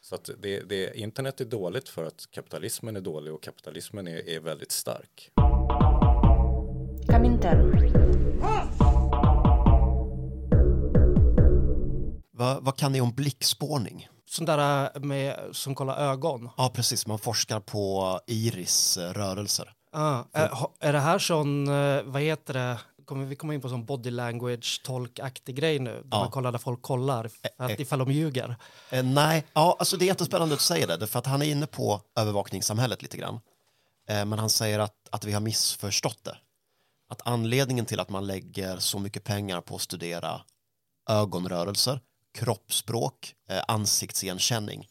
[0.01, 4.29] så att det, det, internet är dåligt för att kapitalismen är dålig och kapitalismen är,
[4.29, 5.31] är väldigt stark.
[7.07, 8.84] Comintern.
[12.37, 14.07] Vad, vad kan ni om blickspårning?
[14.29, 16.49] Sånt där äh, med, som kollar ögon.
[16.57, 17.07] Ja, precis.
[17.07, 19.11] Man forskar på iris eh.
[19.91, 23.61] Ah, är, ha- är det här sån, eh, vad heter det, kommer vi komma in
[23.61, 25.91] på sån body language tolkaktig grej nu?
[25.91, 26.19] Där Ja.
[26.19, 28.55] man kollar där folk kollar, att ifall de ljuger.
[28.89, 31.45] Eh, nej, ja, alltså det är jättespännande att du säger det, för att han är
[31.45, 33.39] inne på övervakningssamhället lite grann.
[34.09, 36.37] Eh, men han säger att, att vi har missförstått det.
[37.09, 40.41] Att anledningen till att man lägger så mycket pengar på att studera
[41.09, 41.99] ögonrörelser,
[42.35, 44.87] kroppsspråk, eh, ansiktsigenkänning,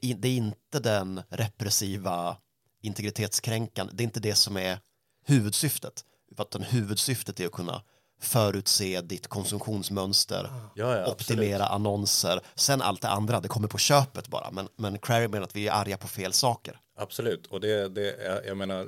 [0.00, 2.36] i- det är inte den repressiva
[2.82, 4.78] integritetskränkande, det är inte det som är
[5.26, 6.04] huvudsyftet.
[6.40, 7.82] Utan huvudsyftet är att kunna
[8.20, 12.40] förutse ditt konsumtionsmönster, Ja, ja, optimera annonser.
[12.54, 14.50] Sen allt det andra, det kommer på köpet bara.
[14.50, 16.80] Men, men Crary menar att vi är arga på fel saker.
[16.98, 18.80] Absolut, och det, det jag menar,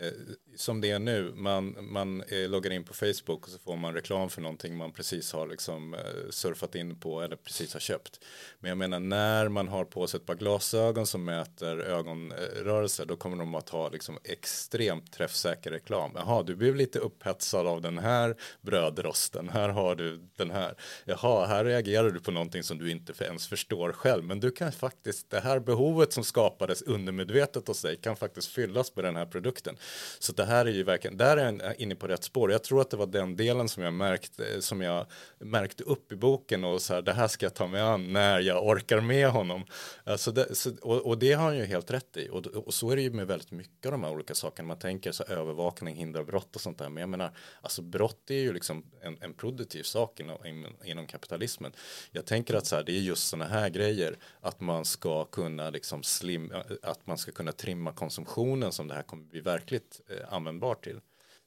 [0.00, 0.12] eh,
[0.58, 3.94] som det är nu, man, man eh, loggar in på Facebook och så får man
[3.94, 8.20] reklam för någonting man precis har liksom, eh, surfat in på eller precis har köpt.
[8.60, 13.16] Men jag menar, när man har på sig ett par glasögon som mäter ögonrörelser, då
[13.16, 16.12] kommer de att ha liksom, extremt träffsäker reklam.
[16.14, 20.74] Jaha, du blev lite upphetsad av den här brödrosten, här har du den här.
[21.04, 24.72] Jaha, här reagerar du på någonting som du inte ens förstår själv, men du kan
[24.72, 29.26] faktiskt, det här behovet som skapades undermedvetet hos dig kan faktiskt fyllas med den här
[29.26, 29.76] produkten.
[30.18, 32.52] Så det här är ju verkligen, där är jag inne på rätt spår.
[32.52, 35.06] Jag tror att det var den delen som jag märkte, eh, som jag
[35.38, 38.40] märkte upp i boken och så här, det här ska jag ta mig an när
[38.40, 39.64] jag orkar med honom.
[40.04, 42.28] Alltså det, så, och, och det har han ju helt rätt i.
[42.28, 44.68] Och, och så är det ju med väldigt mycket av de här olika sakerna.
[44.68, 46.88] Man tänker så här, övervakning, hindrar brott och sånt där.
[46.88, 47.30] Men jag menar,
[47.62, 51.72] alltså brott är ju liksom en, en produktiv sak inom, inom, inom kapitalismen.
[52.10, 55.70] Jag tänker att så här, det är just sådana här grejer, att man ska kunna
[55.70, 60.32] liksom slim, att man ska kunna trimma konsumtionen som det här kommer bli verkligt eh,
[60.38, 61.00] användbart till.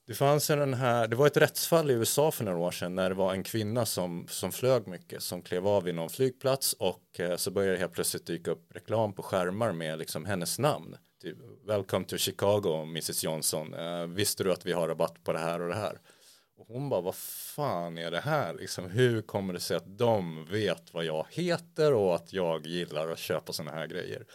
[0.08, 2.96] Det fanns en den här, det var ett rättsfall i USA för några år sedan
[2.96, 6.74] när det var en kvinna som, som flög mycket, som klev av vid någon flygplats
[6.74, 10.60] och eh, så började det helt plötsligt dyka upp reklam på skärmar med liksom hennes
[10.60, 10.96] namn.
[11.22, 13.74] Typ, Welcome to Chicago, Mrs Johnson.
[13.74, 16.00] Eh, visste du att vi har rabatt på det här och det här?
[16.58, 18.54] Och hon bara, vad fan är det här?
[18.54, 23.10] Liksom, hur kommer det sig att de vet vad jag heter och att jag gillar
[23.10, 24.26] att köpa sådana här grejer?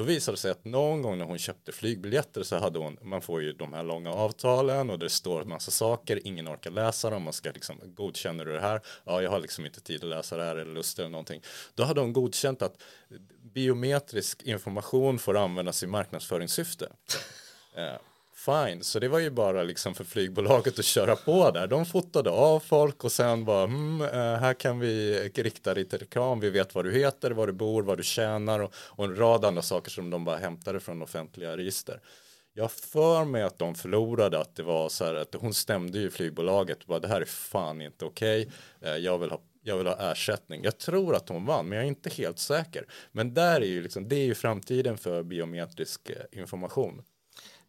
[0.00, 3.22] Då visade det sig att någon gång när hon köpte flygbiljetter så hade hon, man
[3.22, 7.10] får ju de här långa avtalen och det står en massa saker, ingen orkar läsa
[7.10, 8.80] dem, man ska liksom, godkänner du det här?
[9.04, 11.42] Ja, jag har liksom inte tid att läsa det här eller lust eller någonting.
[11.74, 12.82] Då hade hon godkänt att
[13.54, 16.88] biometrisk information får användas i marknadsföringssyfte.
[17.74, 17.96] Eh,
[18.44, 21.66] Fine, så det var ju bara liksom för flygbolaget att köra på där.
[21.66, 24.00] De fotade av folk och sen bara, mm,
[24.40, 27.98] här kan vi rikta lite reklam, vi vet vad du heter, var du bor, vad
[27.98, 32.00] du tjänar och, och en rad andra saker som de bara hämtade från offentliga register.
[32.52, 36.10] Jag för mig att de förlorade, att det var så här att hon stämde ju
[36.10, 38.50] flygbolaget och bara det här är fan inte okej,
[38.80, 38.98] Okay.
[38.98, 40.64] jag vill ha jag vill ha ersättning.
[40.64, 42.86] Jag tror att hon vann, men jag är inte helt säker.
[43.12, 47.02] Men där är ju liksom, det är ju framtiden för biometrisk eh, information.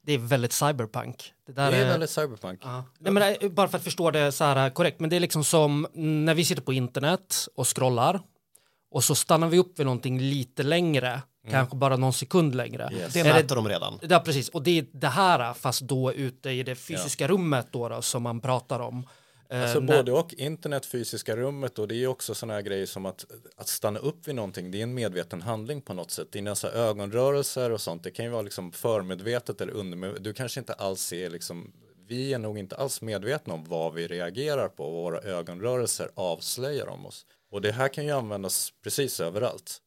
[0.05, 1.33] Det är väldigt cyberpunk.
[1.47, 2.59] Det, där Det är väldigt cyberpunk.
[2.63, 2.83] Ja.
[2.99, 5.43] Nej, men, eh, bara för att förstå det så här korrekt, men det är liksom
[5.43, 8.19] som när vi sitter på internet och scrollar
[8.91, 12.89] och så stannar vi upp vid någonting lite längre, kanske bara någon sekund längre.
[12.93, 13.13] Yes.
[13.13, 13.99] Det Är mäter de redan.
[14.01, 14.49] Ja, precis.
[14.49, 18.23] Och det är det här, fast då ute i det fysiska rummet då, då som
[18.23, 19.07] man pratar om.
[19.51, 22.85] Eh, Alltså när- både och, internet, fysiska rummet och det är också sådana här grejer
[22.85, 26.31] som att, att stanna upp vid någonting, det är en medveten handling på något sätt.
[26.31, 30.23] Dina så ögonrörelser och sånt, det kan ju vara liksom förmedvetet eller undermedvetet.
[30.23, 31.73] Du kanske inte alls ser liksom,
[32.07, 36.87] vi är nog inte alls medvetna om vad vi reagerar på och våra ögonrörelser avslöjar
[36.87, 37.25] om oss.
[37.51, 39.77] Och det här kan ju användas precis överallt.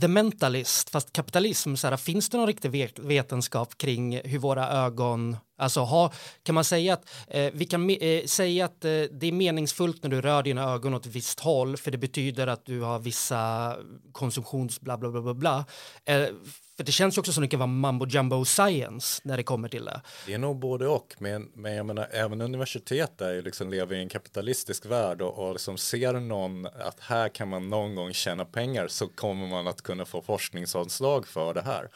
[0.00, 5.36] The Mentalist, fast kapitalism, så här, finns det någon riktig vetenskap kring hur våra ögon,
[5.58, 9.26] alltså ha, kan man säga att eh, vi kan me- eh, säga att eh, det
[9.26, 12.66] är meningsfullt när du rör dina ögon åt ett visst håll för det betyder att
[12.66, 13.76] du har vissa
[14.12, 15.64] konsumtions bla bla bla bla bla.
[16.04, 16.26] Eh,
[16.76, 19.68] för det känns ju också som det kan vara mambo jumbo science när det kommer
[19.68, 20.00] till det.
[20.26, 23.96] Det är nog både och, men, men jag menar även universitet där ju liksom lever
[23.96, 28.12] i en kapitalistisk värld och, och liksom ser någon att här kan man någon gång
[28.12, 31.88] tjäna pengar så kommer man att kunna få forskningsanslag för det här.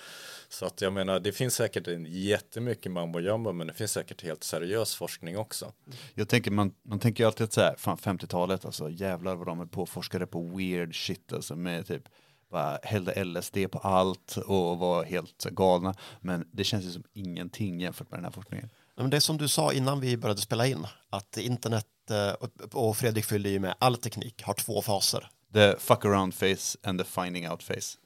[0.48, 4.22] Så att jag menar det finns säkert en jättemycket mambo jumbo men det finns säkert
[4.22, 5.72] helt seriös forskning också.
[6.14, 9.46] Jag tänker, man, man tänker ju alltid att så här, fan 50-talet, alltså jävlar vad
[9.46, 12.02] de är på forskade på weird shit, alltså med typ
[12.50, 15.94] bara hällde LSD på allt och var helt galna.
[16.20, 18.70] Men det känns ju som ingenting jämfört med den här forskningen.
[18.96, 22.74] Men det är som du sa innan vi började spela in, att internet, eh, och-
[22.88, 25.30] och Fredrik fyllde ju med, all teknik har två faser.
[25.52, 27.96] The fuck around face and the finding out face.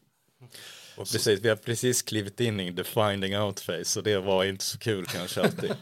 [0.96, 4.44] Och precis, vi har precis klivit in i the finding out phase så det var
[4.44, 5.74] inte så kul kanske alltid.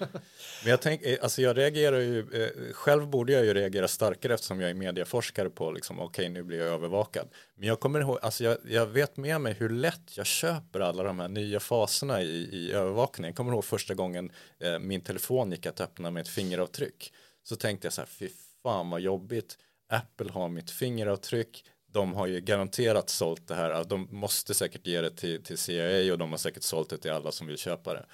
[0.63, 4.61] Men jag tänker, alltså jag reagerar ju, eh, själv borde jag ju reagera starkare eftersom
[4.61, 7.29] jag är medieforskare på liksom, okej nu blir jag övervakad.
[7.55, 11.03] Men jag kommer ihåg, alltså jag, jag vet med mig hur lätt jag köper alla
[11.03, 13.29] de här nya faserna i, i övervakningen.
[13.29, 17.13] Jag kommer ihåg första gången eh, min telefon gick att öppna med ett fingeravtryck.
[17.43, 18.29] Så tänkte jag så här, fy
[18.63, 19.59] fan vad jobbigt,
[19.93, 25.01] Apple har mitt fingeravtryck, de har ju garanterat sålt det här, de måste säkert ge
[25.01, 27.95] det till, till CIA och de har säkert sålt det till alla som vill köpa
[27.95, 28.07] det.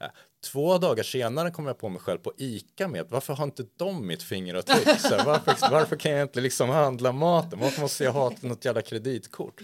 [0.00, 0.06] Äh,
[0.44, 4.06] två dagar senare kom jag på mig själv på ICA med varför har inte de
[4.06, 5.00] mitt fingeravtryck?
[5.00, 7.58] Så här, varför, varför kan jag inte liksom handla maten?
[7.58, 9.60] Varför måste jag ha något jävla kreditkort?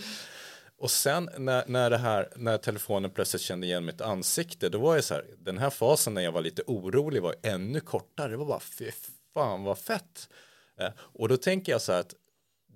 [0.79, 4.95] Och sen när, när, det här, när telefonen plötsligt kände igen mitt ansikte, då var
[4.95, 8.31] jag så här, den här fasen när jag var lite orolig var ännu kortare.
[8.31, 8.91] Det var bara, fy
[9.35, 10.29] fan vad fett.
[10.81, 12.15] Eh, och då tänker jag så här att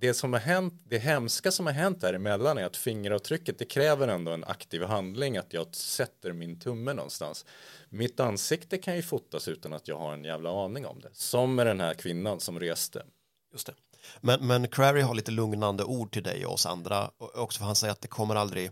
[0.01, 4.09] det som har hänt, det hemska som har hänt däremellan är att fingeravtrycket, det kräver
[4.09, 7.45] ändå en aktiv handling, att jag sätter min tumme någonstans.
[7.89, 11.11] Mitt ansikte kan ju fotas utan att jag har en jävla aning om det.
[11.13, 13.03] Som med den här kvinnan som reste.
[13.53, 13.75] Just det.
[14.21, 17.67] Men, men Crary har lite lugnande ord till dig och oss andra, och också för
[17.67, 18.71] han säger att det kommer aldrig,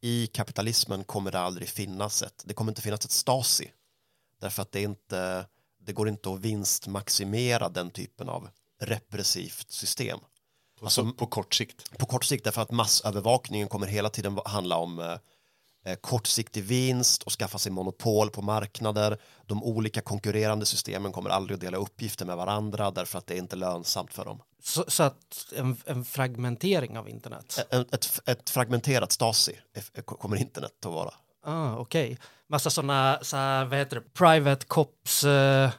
[0.00, 3.70] i kapitalismen kommer det aldrig finnas ett, det kommer inte finnas ett Stasi,
[4.40, 5.46] därför att det är inte,
[5.80, 8.48] det går inte att vinstmaximera den typen av
[8.84, 10.18] repressivt system.
[10.80, 11.98] På, så, på kort sikt.
[11.98, 17.22] på kort sikt därför att massövervakningen kommer hela tiden handla om eh, eh, kortsiktig vinst
[17.22, 19.18] och skaffa sig monopol på marknader.
[19.46, 23.38] De olika konkurrerande systemen kommer aldrig att dela uppgifter med varandra därför att det är
[23.38, 24.42] inte lönsamt för dem.
[24.62, 27.58] Så, så att en, en fragmentering av internet.
[27.70, 29.56] Ett, ett, ett fragmenterat Stasi
[30.04, 31.14] kommer internet att vara.
[31.44, 32.18] Ah, Okej.
[32.48, 35.70] Massa sådana, så här, vad heter det, private cops eh,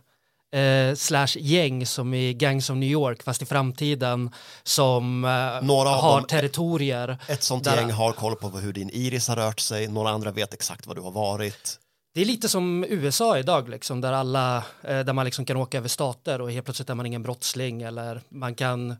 [0.55, 4.29] eh, slash gäng som i Gangs of New York fast i framtiden
[4.63, 7.17] som eh, Några av har dem- territorier.
[7.27, 10.31] Ett sånt Där- gäng har koll på hur din iris har rört sig, några andra
[10.31, 11.79] vet exakt var du har varit.
[12.13, 15.77] Det är lite som USA idag liksom där alla, eh, där man liksom kan åka
[15.77, 18.95] över stater och helt plötsligt är man ingen brottsling eller man kan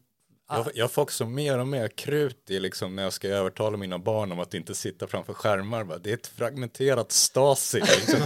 [0.52, 4.00] Jag, jag får också mer och mer krut i liksom när jag ska övertala mina
[4.00, 5.84] barn om att inte sitta framför skärmar.
[5.84, 7.80] Bara, Det är ett fragmenterat Stasi.
[7.80, 8.20] Liksom.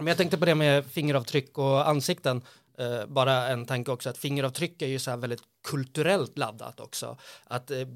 [0.00, 2.42] Men jag tänkte på det med fingeravtryck och ansikten.
[2.78, 7.18] Eh, bara en tanke också att fingeravtryck är ju så här väldigt kulturellt laddat också.
[7.44, 7.88] Att eh,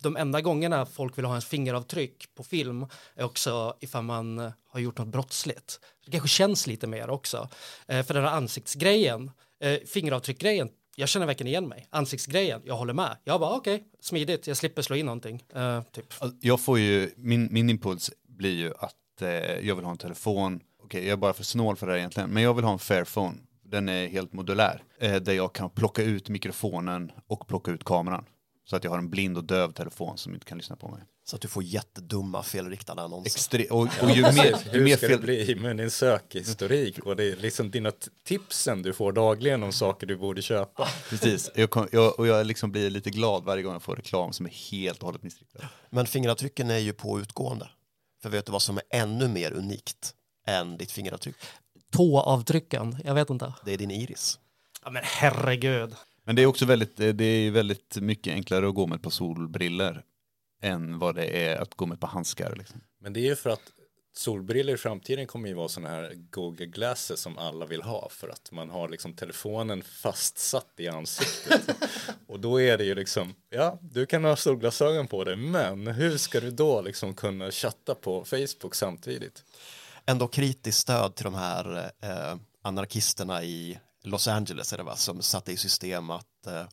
[0.00, 4.52] de enda gångerna folk vill ha ens fingeravtryck på film är också ifall man eh,
[4.68, 5.80] har gjort något brottsligt.
[6.04, 7.48] Det kanske känns lite mer också.
[7.86, 11.86] Eh, för den här ansiktsgrejen, eh, fingeravtryckgrejen, jag känner verkligen igen mig.
[11.90, 13.16] Ansiktsgrejen, jag håller med.
[13.24, 15.42] Jag bara okej, smidigt, jag slipper slå in någonting.
[15.54, 16.06] Eh, typ.
[16.18, 19.28] Alltså, jag får ju, min, min impuls blir ju att eh,
[19.66, 22.30] jag vill ha en telefon, okej jag är bara för snål för det här egentligen,
[22.30, 26.02] men jag vill ha en Fairphone, den är helt modulär, eh, där jag kan plocka
[26.02, 28.24] ut mikrofonen och plocka ut kameran.
[28.64, 31.02] Så att jag har en blind och döv telefon som inte kan lyssna på mig.
[31.24, 33.30] Så att du får jättedumma felriktade annonser.
[33.30, 35.22] Extre- och, och ju mer, ju Hur mer ska det fel...
[35.22, 37.92] bli med din sökhistorik och det är liksom dina
[38.24, 40.88] tipsen du får dagligen om saker du borde köpa.
[41.10, 44.32] Precis, jag, kom, jag, och jag liksom blir lite glad varje gång jag får reklam
[44.32, 45.68] som är helt och hållet missriktad.
[45.90, 47.68] Men fingeravtrycken är ju på utgående.
[48.22, 50.14] För vet du vad som är ännu mer unikt
[50.46, 51.36] än ditt fingeravtryck?
[51.90, 53.52] Tåavtrycken, jag vet inte.
[53.64, 54.38] Det är din iris.
[54.84, 55.94] Ja men herregud.
[56.24, 59.02] Men det är också väldigt, eh, det är väldigt mycket enklare att gå med ett
[59.02, 60.02] par solbriller
[60.62, 62.56] än vad det är att gå med ett par handskar.
[62.56, 62.80] Liksom.
[63.00, 63.72] Men det är ju för att
[64.16, 68.28] solbriller i framtiden kommer ju vara sådana här Google Glasses som alla vill ha för
[68.28, 71.76] att man har liksom telefonen fastsatt i ansiktet.
[72.26, 76.16] och då är det ju liksom, ja, du kan ha solglasögon på dig, men hur
[76.16, 79.44] ska du då liksom kunna chatta på Facebook samtidigt?
[80.06, 85.22] Ändå kritiskt stöd till de här eh, anarkisterna i Los Angeles är det va, som
[85.22, 86.64] satte i system att eh,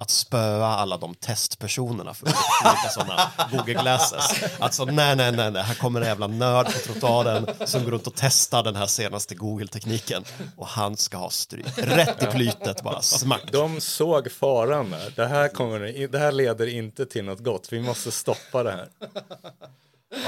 [0.00, 4.44] att spöa alla de testpersonerna för olika sådana Google Glasses.
[4.58, 8.06] Alltså nej, nej, nej, nej, här kommer en jävla nörd på trottoaren som går runt
[8.06, 10.24] och testar den här senaste Google-tekniken
[10.56, 11.66] och han ska ha stryk.
[11.76, 13.52] Rätt i plytet bara, smack.
[13.52, 15.12] De såg faran där.
[15.16, 17.72] Det här, kommer, det här leder inte till något gott.
[17.72, 18.88] Vi måste stoppa det här.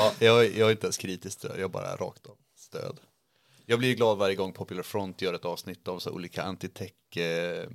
[0.03, 3.01] Ja, jag, jag är inte ens kritisk stöd, jag är bara rakt av stöd.
[3.67, 7.69] Jag blir glad varje gång Popular Front gör ett avsnitt av så olika antitech eh,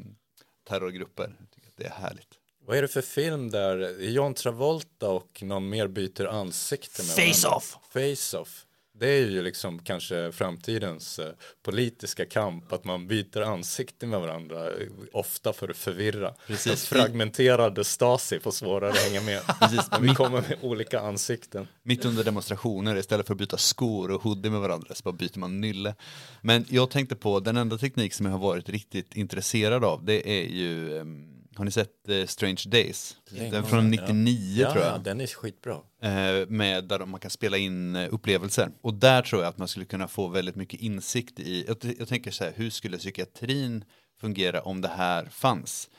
[0.70, 1.36] terrorgrupper.
[1.40, 2.40] Jag tycker att det är härligt.
[2.66, 7.48] Vad är det för film där John Travolta och någon mer byter ansikte med Face
[7.48, 7.58] varandra?
[7.58, 7.78] Off.
[7.90, 8.67] Face off.
[9.00, 11.32] Det är ju liksom kanske framtidens eh,
[11.64, 16.34] politiska kamp att man byter ansikte med varandra eh, ofta för att förvirra.
[16.48, 16.74] Precis.
[16.74, 19.42] Att fragmenterade Stasi får svårare att hänga med.
[19.60, 19.90] Precis.
[20.02, 21.68] Vi kommer med olika ansikten.
[21.84, 25.40] Mitt under demonstrationer istället för att byta skor och hoodie med varandra så bara byter
[25.40, 25.96] man nylle.
[26.42, 30.30] Men jag tänkte på den enda teknik som jag har varit riktigt intresserad av det
[30.30, 33.18] är ju ehm, har ni sett eh, Strange Days?
[33.30, 35.04] Den från 99 ja, tror Ja, jag.
[35.04, 35.74] den är skitbra.
[36.02, 38.70] Eh, med där man kan spela in eh, upplevelser.
[38.82, 42.08] Och där tror jag att man skulle kunna få väldigt mycket insikt i, jag, jag
[42.08, 43.84] tänker så här, hur skulle psykiatrin
[44.22, 45.90] fungera om det här fanns?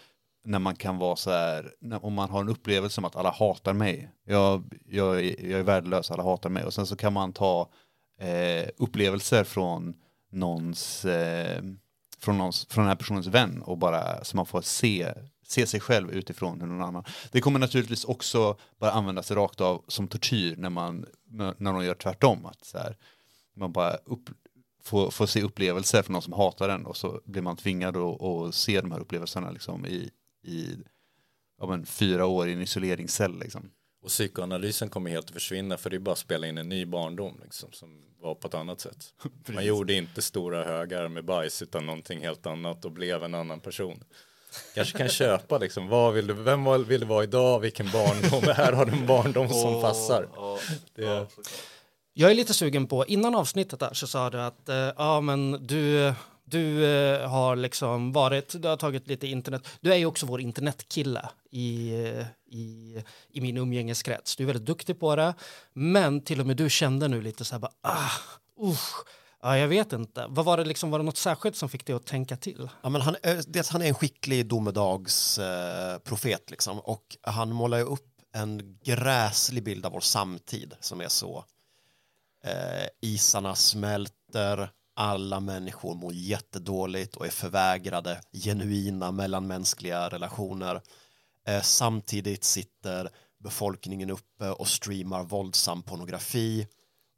[0.44, 3.30] När man kan vara så här, när, om man har en upplevelse om att alla
[3.30, 6.64] hatar mig, jag, jag, är- jag är värdelös, alla hatar mig.
[6.64, 7.70] Och sen så kan man ta
[8.20, 9.94] eh, upplevelser från
[10.32, 11.62] någons, eh,
[12.18, 15.14] från, någons, från den här personens vän och bara så man får se,
[15.48, 17.04] se sig själv utifrån någon annan.
[17.32, 21.06] Det kommer naturligtvis också bara användas rakt av som tortyr när man
[21.58, 22.46] när de gör tvärtom.
[22.46, 22.96] Att så här,
[23.56, 24.30] man bara upp,
[24.82, 28.22] får, får se upplevelser från någon som hatar den och så blir man tvingad att
[28.22, 30.10] att se de här upplevelserna liksom i,
[30.42, 30.76] i
[31.60, 33.38] ja, men, fyra år i en isoleringscell.
[33.38, 33.70] Liksom.
[34.02, 36.86] Och psykoanalysen kommer helt att försvinna för det är bara att spela in en ny
[36.86, 39.14] barndom liksom, som var på ett annat sätt.
[39.46, 43.60] Man gjorde inte stora högar med bajs utan någonting helt annat och blev en annan
[43.60, 44.04] person.
[44.74, 48.72] Kanske kan köpa liksom, vad vill du, vem vill du vara idag, vilken barndom, här
[48.72, 50.28] har du en barndom som passar.
[50.94, 51.26] Det,
[52.14, 55.66] Jag är lite sugen på, innan avsnittet där så sa du att eh, ja men
[55.66, 56.12] du,
[56.44, 60.40] du eh, har liksom varit, du har tagit lite internet, du är ju också vår
[60.40, 61.92] internetkille i,
[62.50, 62.96] i,
[63.32, 65.34] i min umgängeskrets, du är väldigt duktig på det,
[65.72, 68.10] men till och med du kände nu lite så här bara, ah,
[68.62, 69.04] usch,
[69.42, 71.96] ja jag vet inte, vad var det liksom, var det något särskilt som fick dig
[71.96, 72.68] att tänka till?
[72.82, 77.78] Ja, men han, eh, dels, han är en skicklig domedagsprofet eh, liksom, och han målar
[77.78, 81.44] ju upp en gräslig bild av vår samtid som är så
[82.44, 90.82] eh, isarna smälter, alla människor mår jättedåligt och är förvägrade genuina mellanmänskliga relationer.
[91.46, 96.66] Eh, samtidigt sitter befolkningen uppe och streamar våldsam pornografi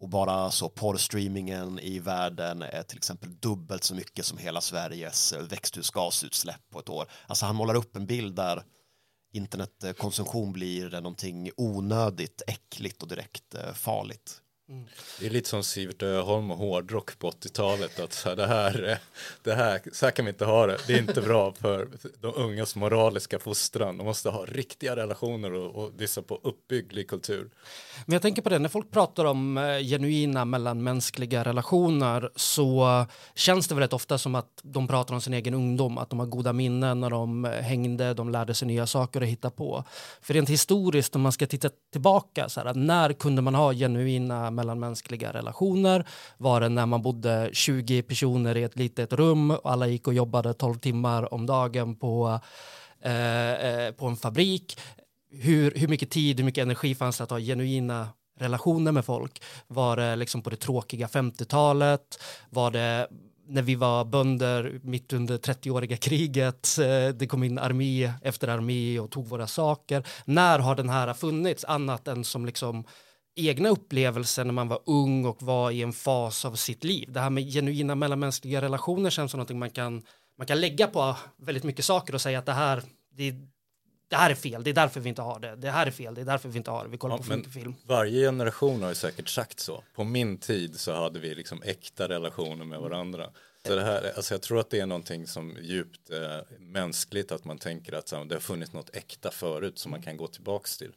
[0.00, 5.32] och bara så porrstreamingen i världen är till exempel dubbelt så mycket som hela Sveriges
[5.32, 7.06] eh, växthusgasutsläpp på ett år.
[7.26, 8.64] Alltså han målar upp en bild där
[9.32, 14.42] internetkonsumtion blir någonting onödigt, äckligt och direkt eh, farligt
[15.20, 18.00] det är lite som Sivert Öholm och hårdrock på 80-talet.
[18.00, 18.98] Att så här, det, här,
[19.42, 20.78] det här, så här kan vi inte ha det.
[20.86, 21.88] Det är inte bra för
[22.20, 23.96] de ungas moraliska fostran.
[23.96, 27.50] De måste ha riktiga relationer och, och visa på uppbygglig kultur.
[28.06, 33.68] Men jag tänker på det, när folk pratar om eh, genuina mellanmänskliga relationer så känns
[33.68, 36.52] det väldigt ofta som att de pratar om sin egen ungdom, att de har goda
[36.52, 39.84] minnen när de eh, hängde, de lärde sig nya saker att hitta på.
[40.20, 44.50] För rent historiskt, om man ska titta tillbaka, så här, när kunde man ha genuina
[44.60, 46.06] mellanmänskliga relationer?
[46.38, 50.14] Var det när man bodde 20 personer i ett litet rum och alla gick och
[50.14, 52.40] jobbade 12 timmar om dagen på
[53.02, 54.78] eh, eh, på en fabrik.
[55.32, 58.08] Hur, hur mycket tid, hur mycket energi fanns det att ha genuina
[58.38, 59.42] relationer med folk?
[59.66, 62.22] Var det liksom på det tråkiga 50-talet?
[62.50, 63.08] Var det
[63.48, 66.78] när vi var bönder mitt under 30-åriga kriget?
[66.78, 70.06] Eh, det kom in armé efter armé och tog våra saker.
[70.24, 72.84] När har den här funnits annat än som liksom
[73.48, 77.12] egna upplevelser när man var ung och var i en fas av sitt liv.
[77.12, 80.02] Det här med genuina mellanmänskliga relationer känns som någonting man kan,
[80.38, 82.82] man kan lägga på väldigt mycket saker och säga att det här,
[83.14, 83.34] det,
[84.08, 85.56] det här är fel, det är därför vi inte har det.
[85.56, 86.90] Det här är fel, det är därför vi inte har det.
[86.90, 87.74] Vi kollar Ja, på mycket film.
[87.86, 89.84] Varje generation har ju säkert sagt så.
[89.94, 93.30] På min tid så hade vi liksom äkta relationer med varandra.
[93.66, 97.44] Så det här, alltså jag tror att det är någonting som djupt eh, mänskligt att
[97.44, 100.78] man tänker att så, det har funnits något äkta förut som man kan gå tillbaks
[100.78, 100.92] till.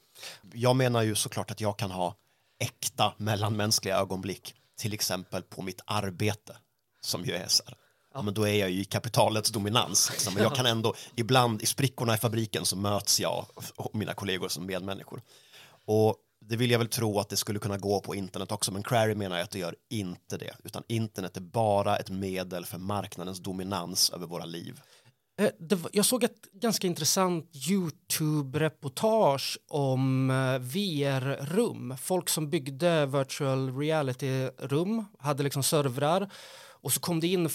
[0.54, 2.16] Jag menar ju såklart att jag kan ha
[2.64, 6.58] äkta mellanmänskliga ögonblick, till exempel på mitt arbete,
[7.02, 7.78] som ju är så här.
[8.14, 8.22] Ja.
[8.22, 10.10] Men då är jag ju i kapitalets dominans.
[10.12, 10.34] Liksom.
[10.34, 13.46] Men jag kan ändå, ibland i sprickorna i fabriken så möts jag
[13.76, 15.22] och mina kollegor som medmänniskor.
[15.86, 18.84] Och det vill jag väl tro att det skulle kunna gå på internet också, men
[18.84, 23.40] Crary menar att det gör inte det, utan internet är bara ett medel för marknadens
[23.40, 24.82] dominans över våra liv.
[25.40, 31.98] Eh, det var, jag såg ett ganska intressant YouTube-reportage om eh, VR-rum.
[31.98, 36.32] Folk som byggde virtual reality-rum hade liksom servrar
[36.70, 37.50] och så kom det in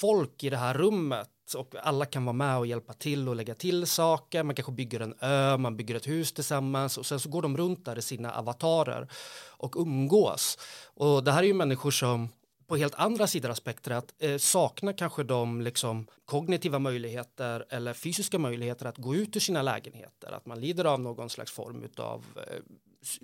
[0.00, 3.54] folk i det här rummet och alla kan vara med och hjälpa till och lägga
[3.54, 4.42] till saker.
[4.42, 7.56] Man kanske bygger en ö, man bygger ett hus tillsammans och sen så går de
[7.56, 9.08] runt där i sina avatarer
[9.48, 10.58] och umgås.
[10.94, 12.28] Och det här är ju människor som
[12.66, 18.38] på helt andra sidor av spektrat eh, saknar kanske de liksom kognitiva möjligheter eller fysiska
[18.38, 22.24] möjligheter att gå ut ur sina lägenheter, att man lider av någon slags form av
[22.36, 22.62] eh,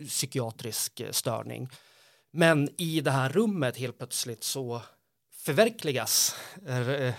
[0.06, 1.68] psykiatrisk eh, störning.
[2.30, 4.82] Men i det här rummet helt plötsligt så
[5.32, 6.36] förverkligas
[6.66, 7.14] eh,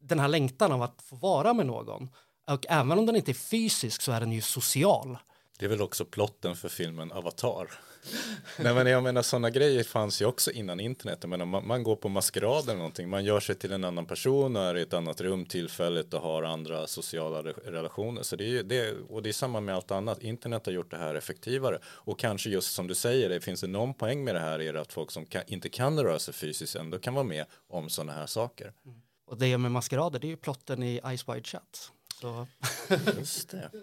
[0.00, 2.08] den här längtan av att få vara med någon.
[2.50, 5.18] Och även om den inte är fysisk så är den ju social.
[5.58, 7.70] Det är väl också plotten för filmen Avatar.
[8.58, 11.18] Nej men jag menar sådana grejer fanns ju också innan internet.
[11.20, 13.08] Jag menar, man, man, går på maskerad eller någonting.
[13.08, 16.20] Man gör sig till en annan person och är i ett annat rum tillfälligt och
[16.20, 18.22] har andra sociala re relationer.
[18.22, 20.22] Så det är, det, och det är samma med allt annat.
[20.22, 21.78] Internet har gjort det här effektivare.
[21.84, 24.74] Och kanske just som du säger, det finns en någon poäng med det här är
[24.74, 28.12] att folk som kan, inte kan röra sig fysiskt ändå kan vara med om sådana
[28.12, 28.72] här saker.
[28.86, 29.00] Mm.
[29.26, 31.92] Och det med maskerader, det är ju plotten i Ice Wide Chat.
[32.20, 32.46] Så.
[33.18, 33.70] Just det.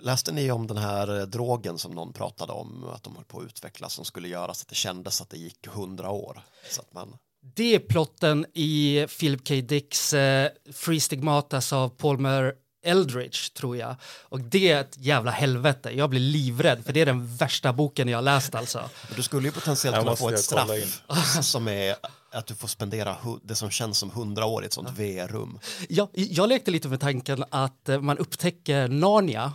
[0.00, 3.40] Läste ni om den här eh, drogen som någon pratade om att de höll på
[3.40, 6.42] att utveckla som skulle göra så att det kändes att det gick hundra år?
[6.70, 7.16] Så att man...
[7.54, 9.54] Det är plotten i Philip K.
[9.54, 13.96] Dicks eh, Free Stigmatas av Palmer Eldridge tror jag.
[14.22, 15.90] Och det är ett jävla helvete.
[15.90, 18.90] Jag blir livrädd för det är den värsta boken jag har läst alltså.
[19.16, 20.70] Du skulle ju potentiellt kunna få ett straff
[21.42, 21.96] som är
[22.32, 25.04] att du får spendera det som känns som hundra år i ett sånt ja.
[25.04, 25.58] VR-rum.
[25.88, 29.52] Ja, jag lekte lite med tanken att eh, man upptäcker Narnia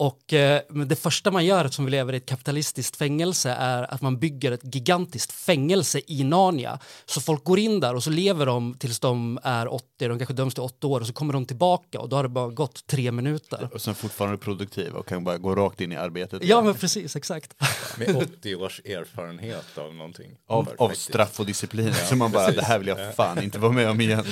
[0.00, 4.00] och eh, det första man gör som vi lever i ett kapitalistiskt fängelse är att
[4.00, 6.78] man bygger ett gigantiskt fängelse i Narnia.
[7.06, 10.34] Så folk går in där och så lever de tills de är 80, de kanske
[10.34, 12.86] döms till 8 år och så kommer de tillbaka och då har det bara gått
[12.86, 13.68] tre minuter.
[13.72, 16.44] Och sen fortfarande produktiva och kan bara gå rakt in i arbetet.
[16.44, 17.54] Ja men precis, exakt.
[17.98, 20.36] Med 80 års erfarenhet av någonting.
[20.46, 21.86] Av, av straff och disciplin.
[21.86, 22.60] Ja, så man bara, precis.
[22.60, 24.24] det här vill jag fan inte vara med om igen.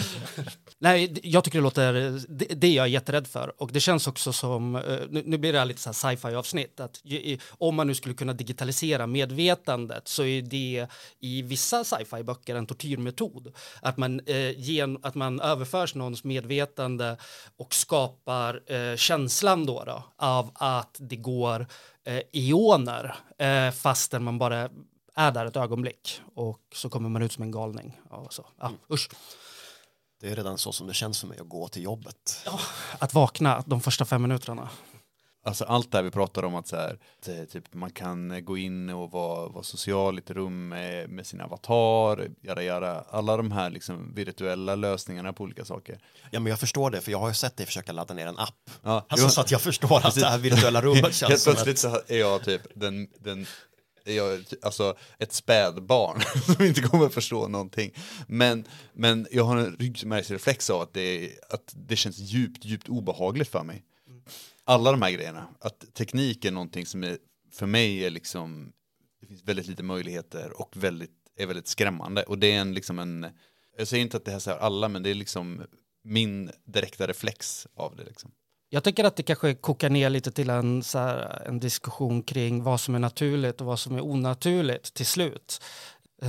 [0.79, 1.93] Nej, jag tycker det låter,
[2.29, 5.53] det, det är jag jätterädd för och det känns också som, eh, nu, nu blir
[5.53, 7.03] det lite så sci-fi avsnitt, att
[7.51, 10.87] om man nu skulle kunna digitalisera medvetandet så är det
[11.21, 13.53] i vissa sci-fi böcker en tortyrmetod.
[13.83, 17.17] Att man, eh, gen, att man överförs någons medvetande
[17.57, 21.67] och skapar eh, känslan då, då av att det går
[22.05, 24.69] eh, eoner eh, fastän man bara
[25.15, 28.01] är där ett ögonblick och så kommer man ut som en galning.
[28.11, 28.47] Och så.
[28.61, 29.09] Ja, usch.
[30.21, 32.43] Det är redan så som det känns för mig att gå till jobbet.
[32.45, 32.61] Ja,
[32.99, 34.69] att vakna de första fem minuterna.
[35.49, 38.57] Alltså allt det här vi pratar om att så här, att, typ, man kan gå
[38.57, 43.37] in och vara, vara social i ett rum med, med sin avatar, göra, göra alla
[43.37, 45.99] de här liksom, virtuella lösningarna på olika saker.
[46.31, 48.39] Ja men jag förstår det, för jag har ju sett dig försöka ladda ner en
[48.39, 48.71] app.
[48.83, 52.01] Ja, alltså så att jag förstår att det här virtuella rummet känns Helt plötsligt så
[52.07, 53.47] är jag typ den, den
[54.05, 56.23] jag, alltså ett spädbarn
[56.57, 57.95] som inte kommer förstå någonting.
[58.27, 63.49] Men, men jag har en ryggmärgsreflex av att det, att det känns djupt, djupt obehagligt
[63.49, 63.85] för mig.
[64.69, 67.19] Alla de här grejerna, att teknik är någonting som är,
[67.53, 68.73] för mig är liksom,
[69.21, 72.23] det finns väldigt lite möjligheter och väldigt, är väldigt skrämmande.
[72.23, 73.27] Och det är en, liksom en,
[73.79, 75.63] jag säger inte att det här säger alla, men det är liksom
[76.05, 78.05] min direkta reflex av det.
[78.05, 78.31] Liksom.
[78.69, 82.63] Jag tycker att det kanske kokar ner lite till en, så här, en diskussion kring
[82.63, 85.63] vad som är naturligt och vad som är onaturligt till slut.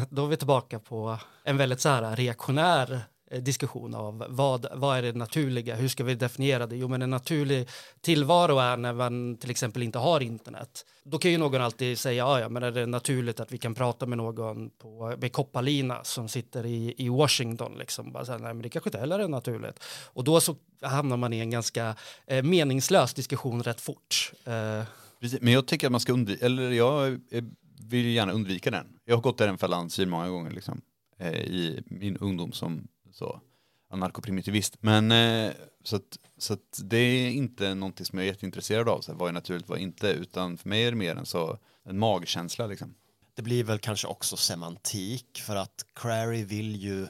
[0.10, 3.02] Då är vi tillbaka på en väldigt så här reaktionär
[3.32, 6.76] Eh, diskussion av vad, vad är det naturliga, hur ska vi definiera det?
[6.76, 7.70] Jo, men en naturlig
[8.02, 10.86] tillvaro är när man till exempel inte har internet.
[11.04, 13.76] Då kan ju någon alltid säga, ja, ja men är det naturligt att vi kan
[13.76, 18.12] prata med någon på, med kopparlina som sitter i, i Washington, liksom.
[18.12, 19.84] Bara så här, nej, men det kanske inte heller är naturligt.
[20.06, 21.96] Och då så hamnar man i en ganska
[22.28, 24.32] eh, meningslös diskussion rätt fort.
[24.46, 24.84] Eh.
[25.20, 27.44] Precis, men jag tycker att man ska undvika, eller jag eh,
[27.90, 28.88] vill gärna undvika den.
[29.06, 30.82] Jag har gått i den fällan många gånger liksom,
[31.20, 32.88] eh, i min ungdom som
[33.20, 33.42] så
[33.90, 34.78] anarkoprimitivist.
[34.80, 35.52] Men eh,
[35.84, 39.20] så, att, så att det är inte någonting som jag är jätteintresserad av, så här,
[39.20, 42.00] vad är naturligt, vad är inte, utan för mig är det mer en så en
[42.00, 42.96] magkänsla liksom.
[43.34, 47.08] Det blir väl kanske också semantik för att Crary vill ju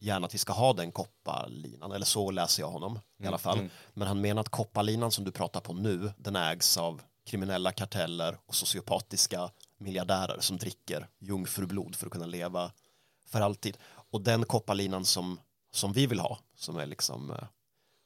[0.00, 3.38] gärna att vi ska ha den kopparlinan, eller så läser jag honom i alla mm,
[3.38, 3.58] fall.
[3.58, 3.70] Mm.
[3.94, 8.38] Men han menar att kopparlinan som du pratar på nu, den ägs av kriminella karteller
[8.46, 12.72] och sociopatiska miljardärer som dricker jungfrublod för att kunna leva
[13.28, 13.76] för alltid.
[14.10, 15.40] Och den kopparlinan som,
[15.76, 17.36] som vi vill ha, som är liksom eh,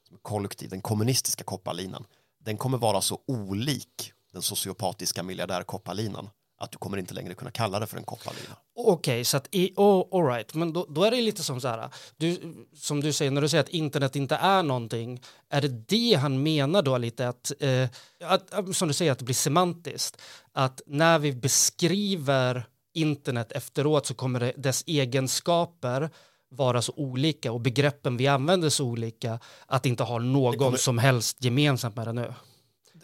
[0.07, 2.05] som är kollektiv, den kommunistiska kopparlinan,
[2.39, 6.29] den kommer vara så olik den sociopatiska miljardärkopparlinan
[6.61, 8.55] att du kommer inte längre kunna kalla det för en kopparlina.
[8.75, 10.53] Okej, så att i, oh, all right.
[10.53, 13.49] men då, då är det lite som så här, du, som du säger, när du
[13.49, 17.89] säger att internet inte är någonting, är det det han menar då lite att, eh,
[18.23, 24.05] att- eh, som du säger, att det blir semantiskt, att när vi beskriver internet efteråt
[24.05, 26.09] så kommer det, dess egenskaper
[26.51, 30.77] vara så olika och begreppen vi använder så olika att det inte har någon kommer-
[30.77, 32.33] som helst gemensamt med det nu.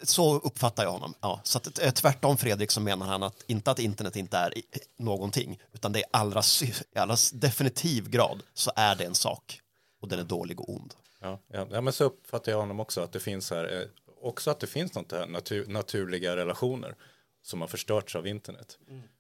[0.03, 1.13] Så uppfattar jag honom.
[1.21, 4.53] Ja, så att, eh, tvärtom Fredrik så menar han att inte att internet inte är
[4.97, 9.61] någonting utan det är allra, i allra definitiv grad så är det en sak
[10.01, 10.93] och den är dålig och ond.
[11.21, 13.87] Ja, ja, ja, men så uppfattar jag honom också att det finns här, eh,
[14.21, 16.95] också att det finns något här natur, naturliga relationer
[17.43, 18.77] som har förstörts av internet.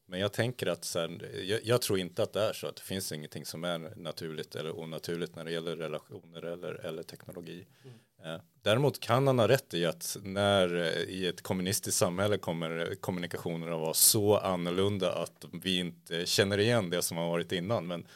[0.09, 2.81] Men jag tänker att sen, jag, jag tror inte att det är så att det
[2.81, 7.65] finns ingenting som är naturligt eller onaturligt när det gäller relationer eller, eller teknologi.
[8.23, 12.95] Eh, Däremot kan han ha rätt i att när eh, i ett kommunistiskt samhälle kommer
[12.95, 17.87] kommunikationer att vara så annorlunda att vi inte känner igen det som har varit innan.
[17.87, 18.07] Men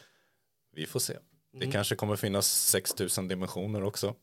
[0.72, 1.16] vi får se.
[1.52, 4.14] Det kanske kommer finnas 6000 dimensioner också.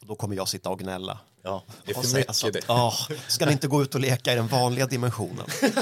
[0.00, 1.18] Och då kommer jag sitta och gnälla.
[1.42, 2.64] Ja, det är för säga mycket så att, det.
[2.66, 2.92] "Ah,
[3.28, 5.46] ska ni inte gå ut och leka i den vanliga dimensionen?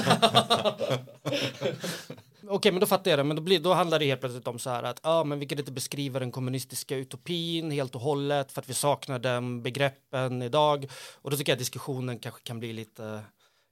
[2.49, 3.23] Okej, men då fattar jag det.
[3.23, 5.45] Men då, blir, då handlar det helt plötsligt om så här att ja, men vi
[5.45, 10.41] kan inte beskriva den kommunistiska utopin helt och hållet för att vi saknar den begreppen
[10.41, 10.87] idag.
[11.21, 13.21] Och då tycker jag att diskussionen kanske kan bli lite,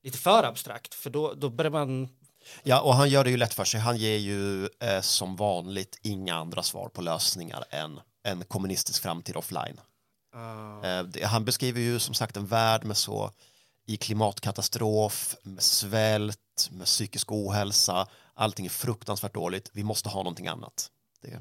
[0.04, 2.10] lite för abstrakt, för då, då börjar man
[2.64, 3.80] Ja, och han gör det ju lätt för sig.
[3.80, 9.36] Han ger ju eh, som vanligt inga andra svar på lösningar än en kommunistisk framtid
[9.36, 9.80] offline.
[10.36, 11.24] Uh.
[11.24, 13.32] han beskriver ju som sagt en värld med så
[13.88, 18.08] i klimatkatastrof, med svält, med psykisk ohälsa.
[18.34, 19.70] Allting är fruktansvärt dåligt.
[19.74, 20.92] Vi måste ha någonting annat.
[21.22, 21.40] Det,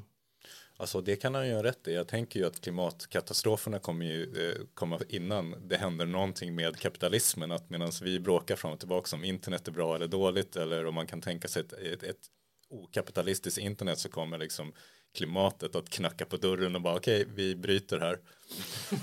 [0.77, 1.93] Alltså det kan han ju ha rätt i.
[1.93, 7.51] Jag tänker ju att klimatkatastroferna kommer ju eh, komma innan det händer någonting med kapitalismen.
[7.51, 10.95] Att medan vi bråkar fram och tillbaka om internet är bra eller dåligt eller om
[10.95, 12.27] man kan tänka sig ett, ett, ett
[12.69, 14.73] okapitalistiskt internet så kommer liksom
[15.15, 18.19] klimatet att knacka på dörren och bara okej, vi bryter här.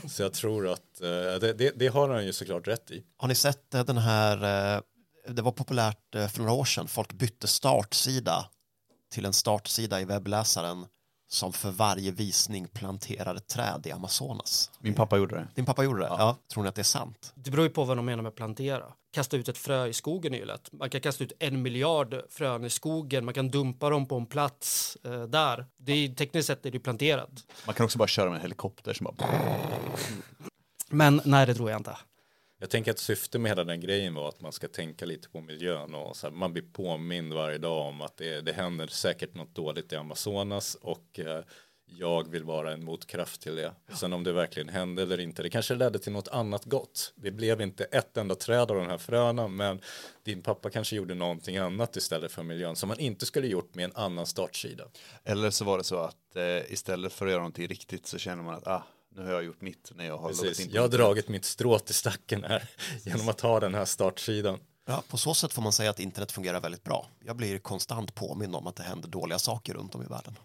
[0.09, 1.09] Så jag tror att eh,
[1.41, 3.05] det, det, det har han ju såklart rätt i.
[3.17, 4.83] har ni sett eh, den här, eh,
[5.29, 8.49] det var populärt för några år sedan, folk bytte startsida
[9.13, 10.87] till en startsida i webbläsaren
[11.29, 14.71] som för varje visning planterar ett träd i Amazonas.
[14.79, 15.49] Min pappa gjorde det.
[15.55, 16.07] Din pappa gjorde det?
[16.07, 16.37] Ja.
[16.53, 17.33] Tror ni att det är sant?
[17.35, 18.85] Det beror ju på vad de menar med plantera.
[19.13, 20.73] Kasta ut ett frö i skogen är ju lätt.
[20.73, 23.25] Man kan kasta ut en miljard frön i skogen.
[23.25, 25.67] Man kan dumpa dem på en plats eh, där.
[25.77, 27.31] Det är, tekniskt sett är det planterat.
[27.67, 29.29] Man kan också bara köra med en helikopter som bara...
[30.89, 31.97] Men nej, det tror jag inte.
[32.61, 35.41] Jag tänker att syftet med hela den grejen var att man ska tänka lite på
[35.41, 39.35] miljön och så här, man blir påmind varje dag om att det, det händer säkert
[39.35, 41.45] något dåligt i Amazonas och eh,
[41.99, 43.73] jag vill vara en motkraft till det.
[43.95, 47.13] Sen om det verkligen hände eller inte, det kanske ledde till något annat gott.
[47.17, 49.81] Det blev inte ett enda träd av de här fröna, men
[50.25, 53.85] din pappa kanske gjorde någonting annat istället för miljön som man inte skulle gjort med
[53.85, 54.85] en annan startsida.
[55.25, 58.43] Eller så var det så att eh, istället för att göra någonting riktigt så känner
[58.43, 58.85] man att ah,
[59.15, 60.61] nu har jag gjort mitt när jag har Precis.
[60.61, 62.69] in Jag har dragit mitt strå till stacken här
[63.05, 64.59] genom att ha den här startsidan.
[64.87, 67.07] Ja, på så sätt får man säga att internet fungerar väldigt bra.
[67.25, 70.37] Jag blir konstant påmind om att det händer dåliga saker runt om i världen.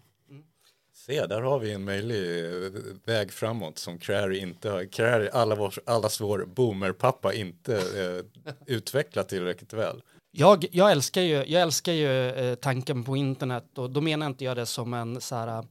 [1.08, 2.70] Se, där har vi en möjlig eh,
[3.04, 4.84] väg framåt som Crary inte har.
[4.84, 10.02] Crary, alla vår, allas vår boomerpappa inte eh, utvecklat tillräckligt väl.
[10.30, 14.44] Jag, jag älskar ju, jag älskar ju eh, tanken på internet och då menar inte
[14.44, 15.64] jag det som en så här,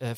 [0.00, 0.16] eh, eh,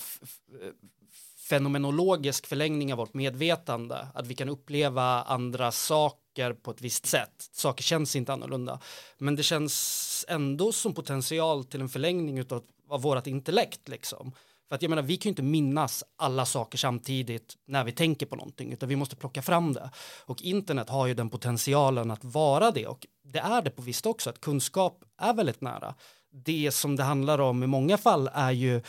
[1.49, 4.07] fenomenologisk förlängning av vårt medvetande.
[4.15, 7.49] Att vi kan uppleva andra saker på ett visst sätt.
[7.53, 8.81] Saker känns inte annorlunda.
[9.19, 13.89] Men det känns ändå som potential till en förlängning utav, av vårt intellekt.
[13.89, 14.33] Liksom.
[14.69, 18.27] För att jag menar, vi kan ju inte minnas alla saker samtidigt när vi tänker
[18.27, 19.91] på någonting, utan vi måste plocka fram det.
[20.25, 24.07] Och internet har ju den potentialen att vara det, och det är det på visst
[24.07, 25.95] också, att kunskap är väldigt nära.
[26.31, 28.83] Det som det handlar om i många fall är ju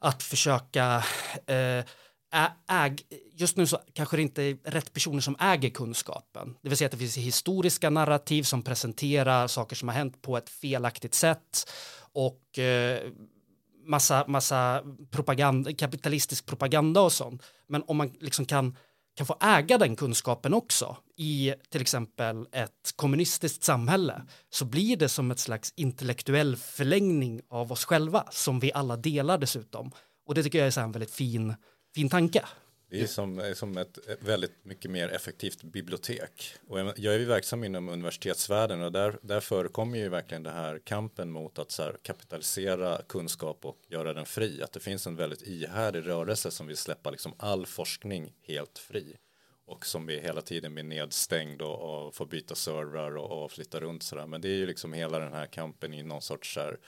[0.00, 1.04] att försöka
[1.46, 1.84] eh,
[2.68, 2.96] äg,
[3.32, 6.56] just nu så kanske det inte är rätt personer som äger kunskapen.
[6.62, 10.36] Det vill säga att det finns historiska narrativ som presenterar saker som har hänt på
[10.36, 11.70] ett felaktigt sätt
[12.12, 13.10] och eh,
[13.88, 17.42] massa, massa propaganda, kapitalistisk propaganda och sånt.
[17.68, 18.76] Men om man liksom kan,
[19.16, 25.08] kan få äga den kunskapen också i till exempel ett kommunistiskt samhälle så blir det
[25.08, 29.90] som ett slags intellektuell förlängning av oss själva som vi alla delar dessutom.
[30.26, 31.54] Och det tycker jag är så en väldigt fin,
[31.94, 32.44] fin tanke.
[32.90, 36.54] Det är som, är som ett väldigt mycket mer effektivt bibliotek.
[36.66, 40.78] Och jag är ju verksam inom universitetsvärlden och där, där förekommer ju verkligen det här
[40.84, 44.62] kampen mot att så här, kapitalisera kunskap och göra den fri.
[44.62, 49.16] Att det finns en väldigt ihärdig rörelse som vill släppa liksom all forskning helt fri.
[49.66, 53.80] Och som vi hela tiden blir nedstängd och, och får byta servrar och, och flytta
[53.80, 54.26] runt sådär.
[54.26, 56.78] Men det är ju liksom hela den här kampen i någon sorts så här,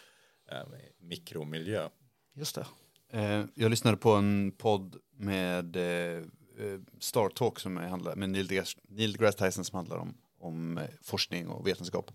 [0.51, 0.67] eh,
[1.01, 1.89] mikromiljö.
[2.35, 2.67] Just det.
[3.13, 6.19] Eh, jag lyssnade på en podd med eh,
[6.59, 10.79] eh, Star Talk som handlar med Neil deGrasse, Neil deGrasse Tyson som handlar om, om
[10.79, 12.11] eh, forskning och vetenskap.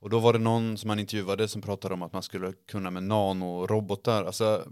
[0.00, 2.90] Och då var det någon som man intervjuade som pratade om att man skulle kunna
[2.90, 4.64] med nanorobotar, alltså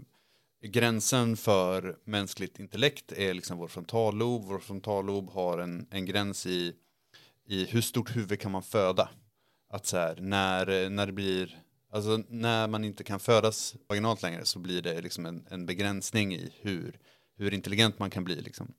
[0.61, 4.45] gränsen för mänskligt intellekt är liksom vår frontallob.
[4.45, 6.73] Vår frontallob har en, en gräns i,
[7.47, 9.09] i hur stort huvud kan man föda.
[9.69, 11.61] Att så här, när, när det blir,
[11.91, 16.33] alltså när man inte kan födas vaginalt längre så blir det liksom en, en begränsning
[16.33, 16.99] i hur,
[17.39, 18.41] hur intelligent man kan bli.
[18.41, 18.73] Liksom.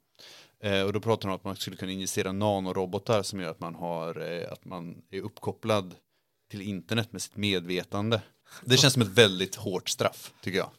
[0.63, 3.61] Eh, och då pratar de om att man skulle kunna injicera nanorobotar som gör att
[3.61, 5.95] man, har, eh, att man är uppkopplad
[6.51, 8.23] till internet med sitt medvetande.
[8.65, 10.71] Det känns som ett väldigt hårt straff, tycker jag.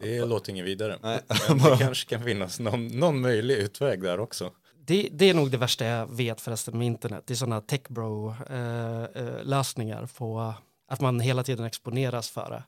[0.00, 0.98] Det låter inget vidare.
[1.02, 1.20] Nej.
[1.48, 4.52] Men det kanske kan finnas någon, någon möjlig utväg där också.
[4.84, 7.24] Det, det är nog det värsta jag vet förresten med internet.
[7.26, 10.54] Det är sådana techbro-lösningar på
[10.88, 12.62] att man hela tiden exponeras för det.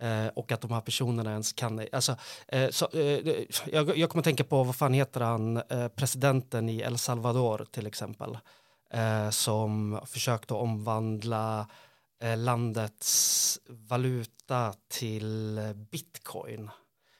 [0.00, 1.86] Eh, och att de här personerna ens kan...
[1.92, 2.16] Alltså,
[2.48, 6.68] eh, så, eh, jag, jag kommer att tänka på, vad fan heter han, eh, presidenten
[6.68, 8.38] i El Salvador till exempel.
[8.90, 11.66] Eh, som försökte omvandla
[12.22, 16.70] eh, landets valuta till bitcoin.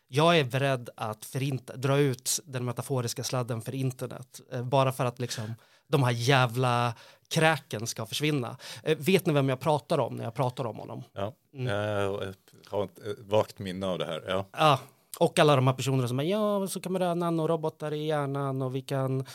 [0.09, 4.41] Jag är beredd att förinta, dra ut den metaforiska sladden för internet.
[4.53, 5.55] Eh, bara för att liksom,
[5.89, 6.95] de här jävla
[7.29, 8.57] kräken ska försvinna.
[8.83, 11.03] Eh, vet ni vem jag pratar om när jag pratar om honom?
[11.13, 11.35] Ja.
[11.51, 12.35] Jag
[12.69, 14.25] har ett vagt minne av det här.
[14.27, 14.47] Ja.
[14.53, 14.81] Ja,
[15.19, 18.63] och alla de här personerna som är ja, så kan man ha nanorobotar i hjärnan
[18.63, 19.27] och vi kan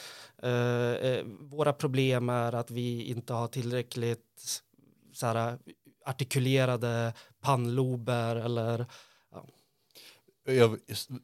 [0.43, 4.61] eh, eh, våra problem är att vi inte har tillräckligt
[5.13, 5.57] så här,
[6.05, 8.85] artikulerade pannlober eller
[10.45, 10.77] Jag,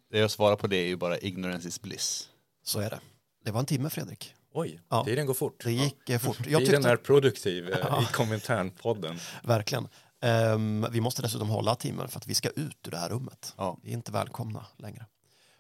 [0.10, 2.30] det jag svarar på det är ju bara ignorance is bliss.
[2.64, 3.00] Så är det.
[3.44, 4.34] Det var en timme Fredrik.
[4.58, 5.04] Oj, Ja.
[5.04, 5.64] tiden går fort.
[5.64, 6.38] Det gick eh, fort.
[6.48, 9.20] Jag Tiden tyckte, är produktiv eh, i Kominternpodden.
[9.44, 9.88] verkligen.
[10.22, 13.54] Ehm, vi måste dessutom hålla timmen för att vi ska ut ur det här rummet.
[13.58, 13.78] Ja.
[13.84, 15.06] Vi är inte välkomna längre.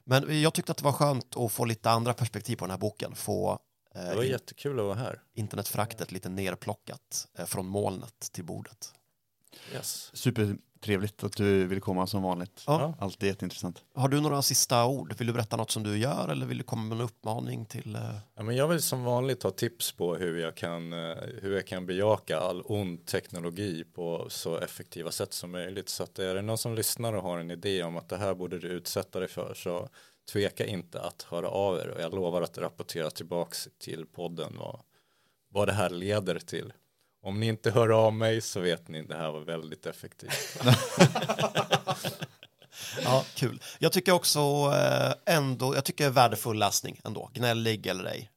[0.04, 2.78] Men jag tyckte att det var skönt att få lite andra perspektiv på den här
[2.78, 3.16] boken.
[3.16, 3.60] Få
[3.96, 5.22] eh, Det var jättekul att vara här.
[5.34, 8.94] internetfraktet lite nerplockat eh, från molnet till bordet.
[9.74, 10.12] Yes.
[10.78, 12.64] Supertrevligt att du vill komma som vanligt.
[12.68, 12.94] Ja.
[13.00, 13.84] Alltid jätteintressant.
[13.96, 15.14] Har du några sista ord?
[15.18, 17.96] Vill du berätta något som du gör eller vill du komma med en uppmaning till?
[17.96, 18.02] Eh...
[18.36, 21.68] Ja, men jag vill som vanligt ha tips på hur jag, kan, eh, hur jag
[21.68, 25.90] kan bejaka all ond teknologi på så effektiva sätt som möjligt.
[25.90, 28.36] Så att är det någon som lyssnar och har en idé om att det här
[28.36, 29.90] borde du utsätta dig för så
[30.32, 34.82] tveka inte att höra av er och jag lovar att rapportera tillbaks till podden vad,
[35.50, 36.74] vad det här leder till.
[37.28, 40.60] Om ni inte hör av mig så vet ni det här var väldigt effektivt.
[43.04, 43.62] Ja, kul.
[43.80, 44.40] Jag tycker också
[44.76, 48.32] eh, ändå, jag tycker värdefull läsning ändå, gnällig eller ej.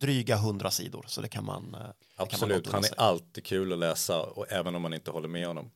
[0.00, 1.74] Dryga hundra sidor, så det kan man...
[1.74, 4.94] eh, det kan man Absolut, han är alltid kul att läsa och även om man
[4.94, 5.70] inte håller med honom.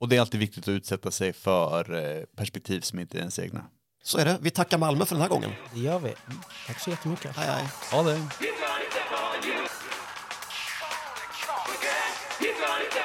[0.00, 3.38] Och det är alltid viktigt att utsätta sig för eh, perspektiv som inte är ens
[3.38, 3.64] egna.
[4.04, 4.38] Så är det.
[4.40, 5.50] Vi tackar Malmö för den här gången.
[5.74, 6.14] det gör vi.
[6.66, 7.36] Tack så jättemycket.
[7.36, 7.68] Hej, hej.
[7.90, 8.28] Ha det!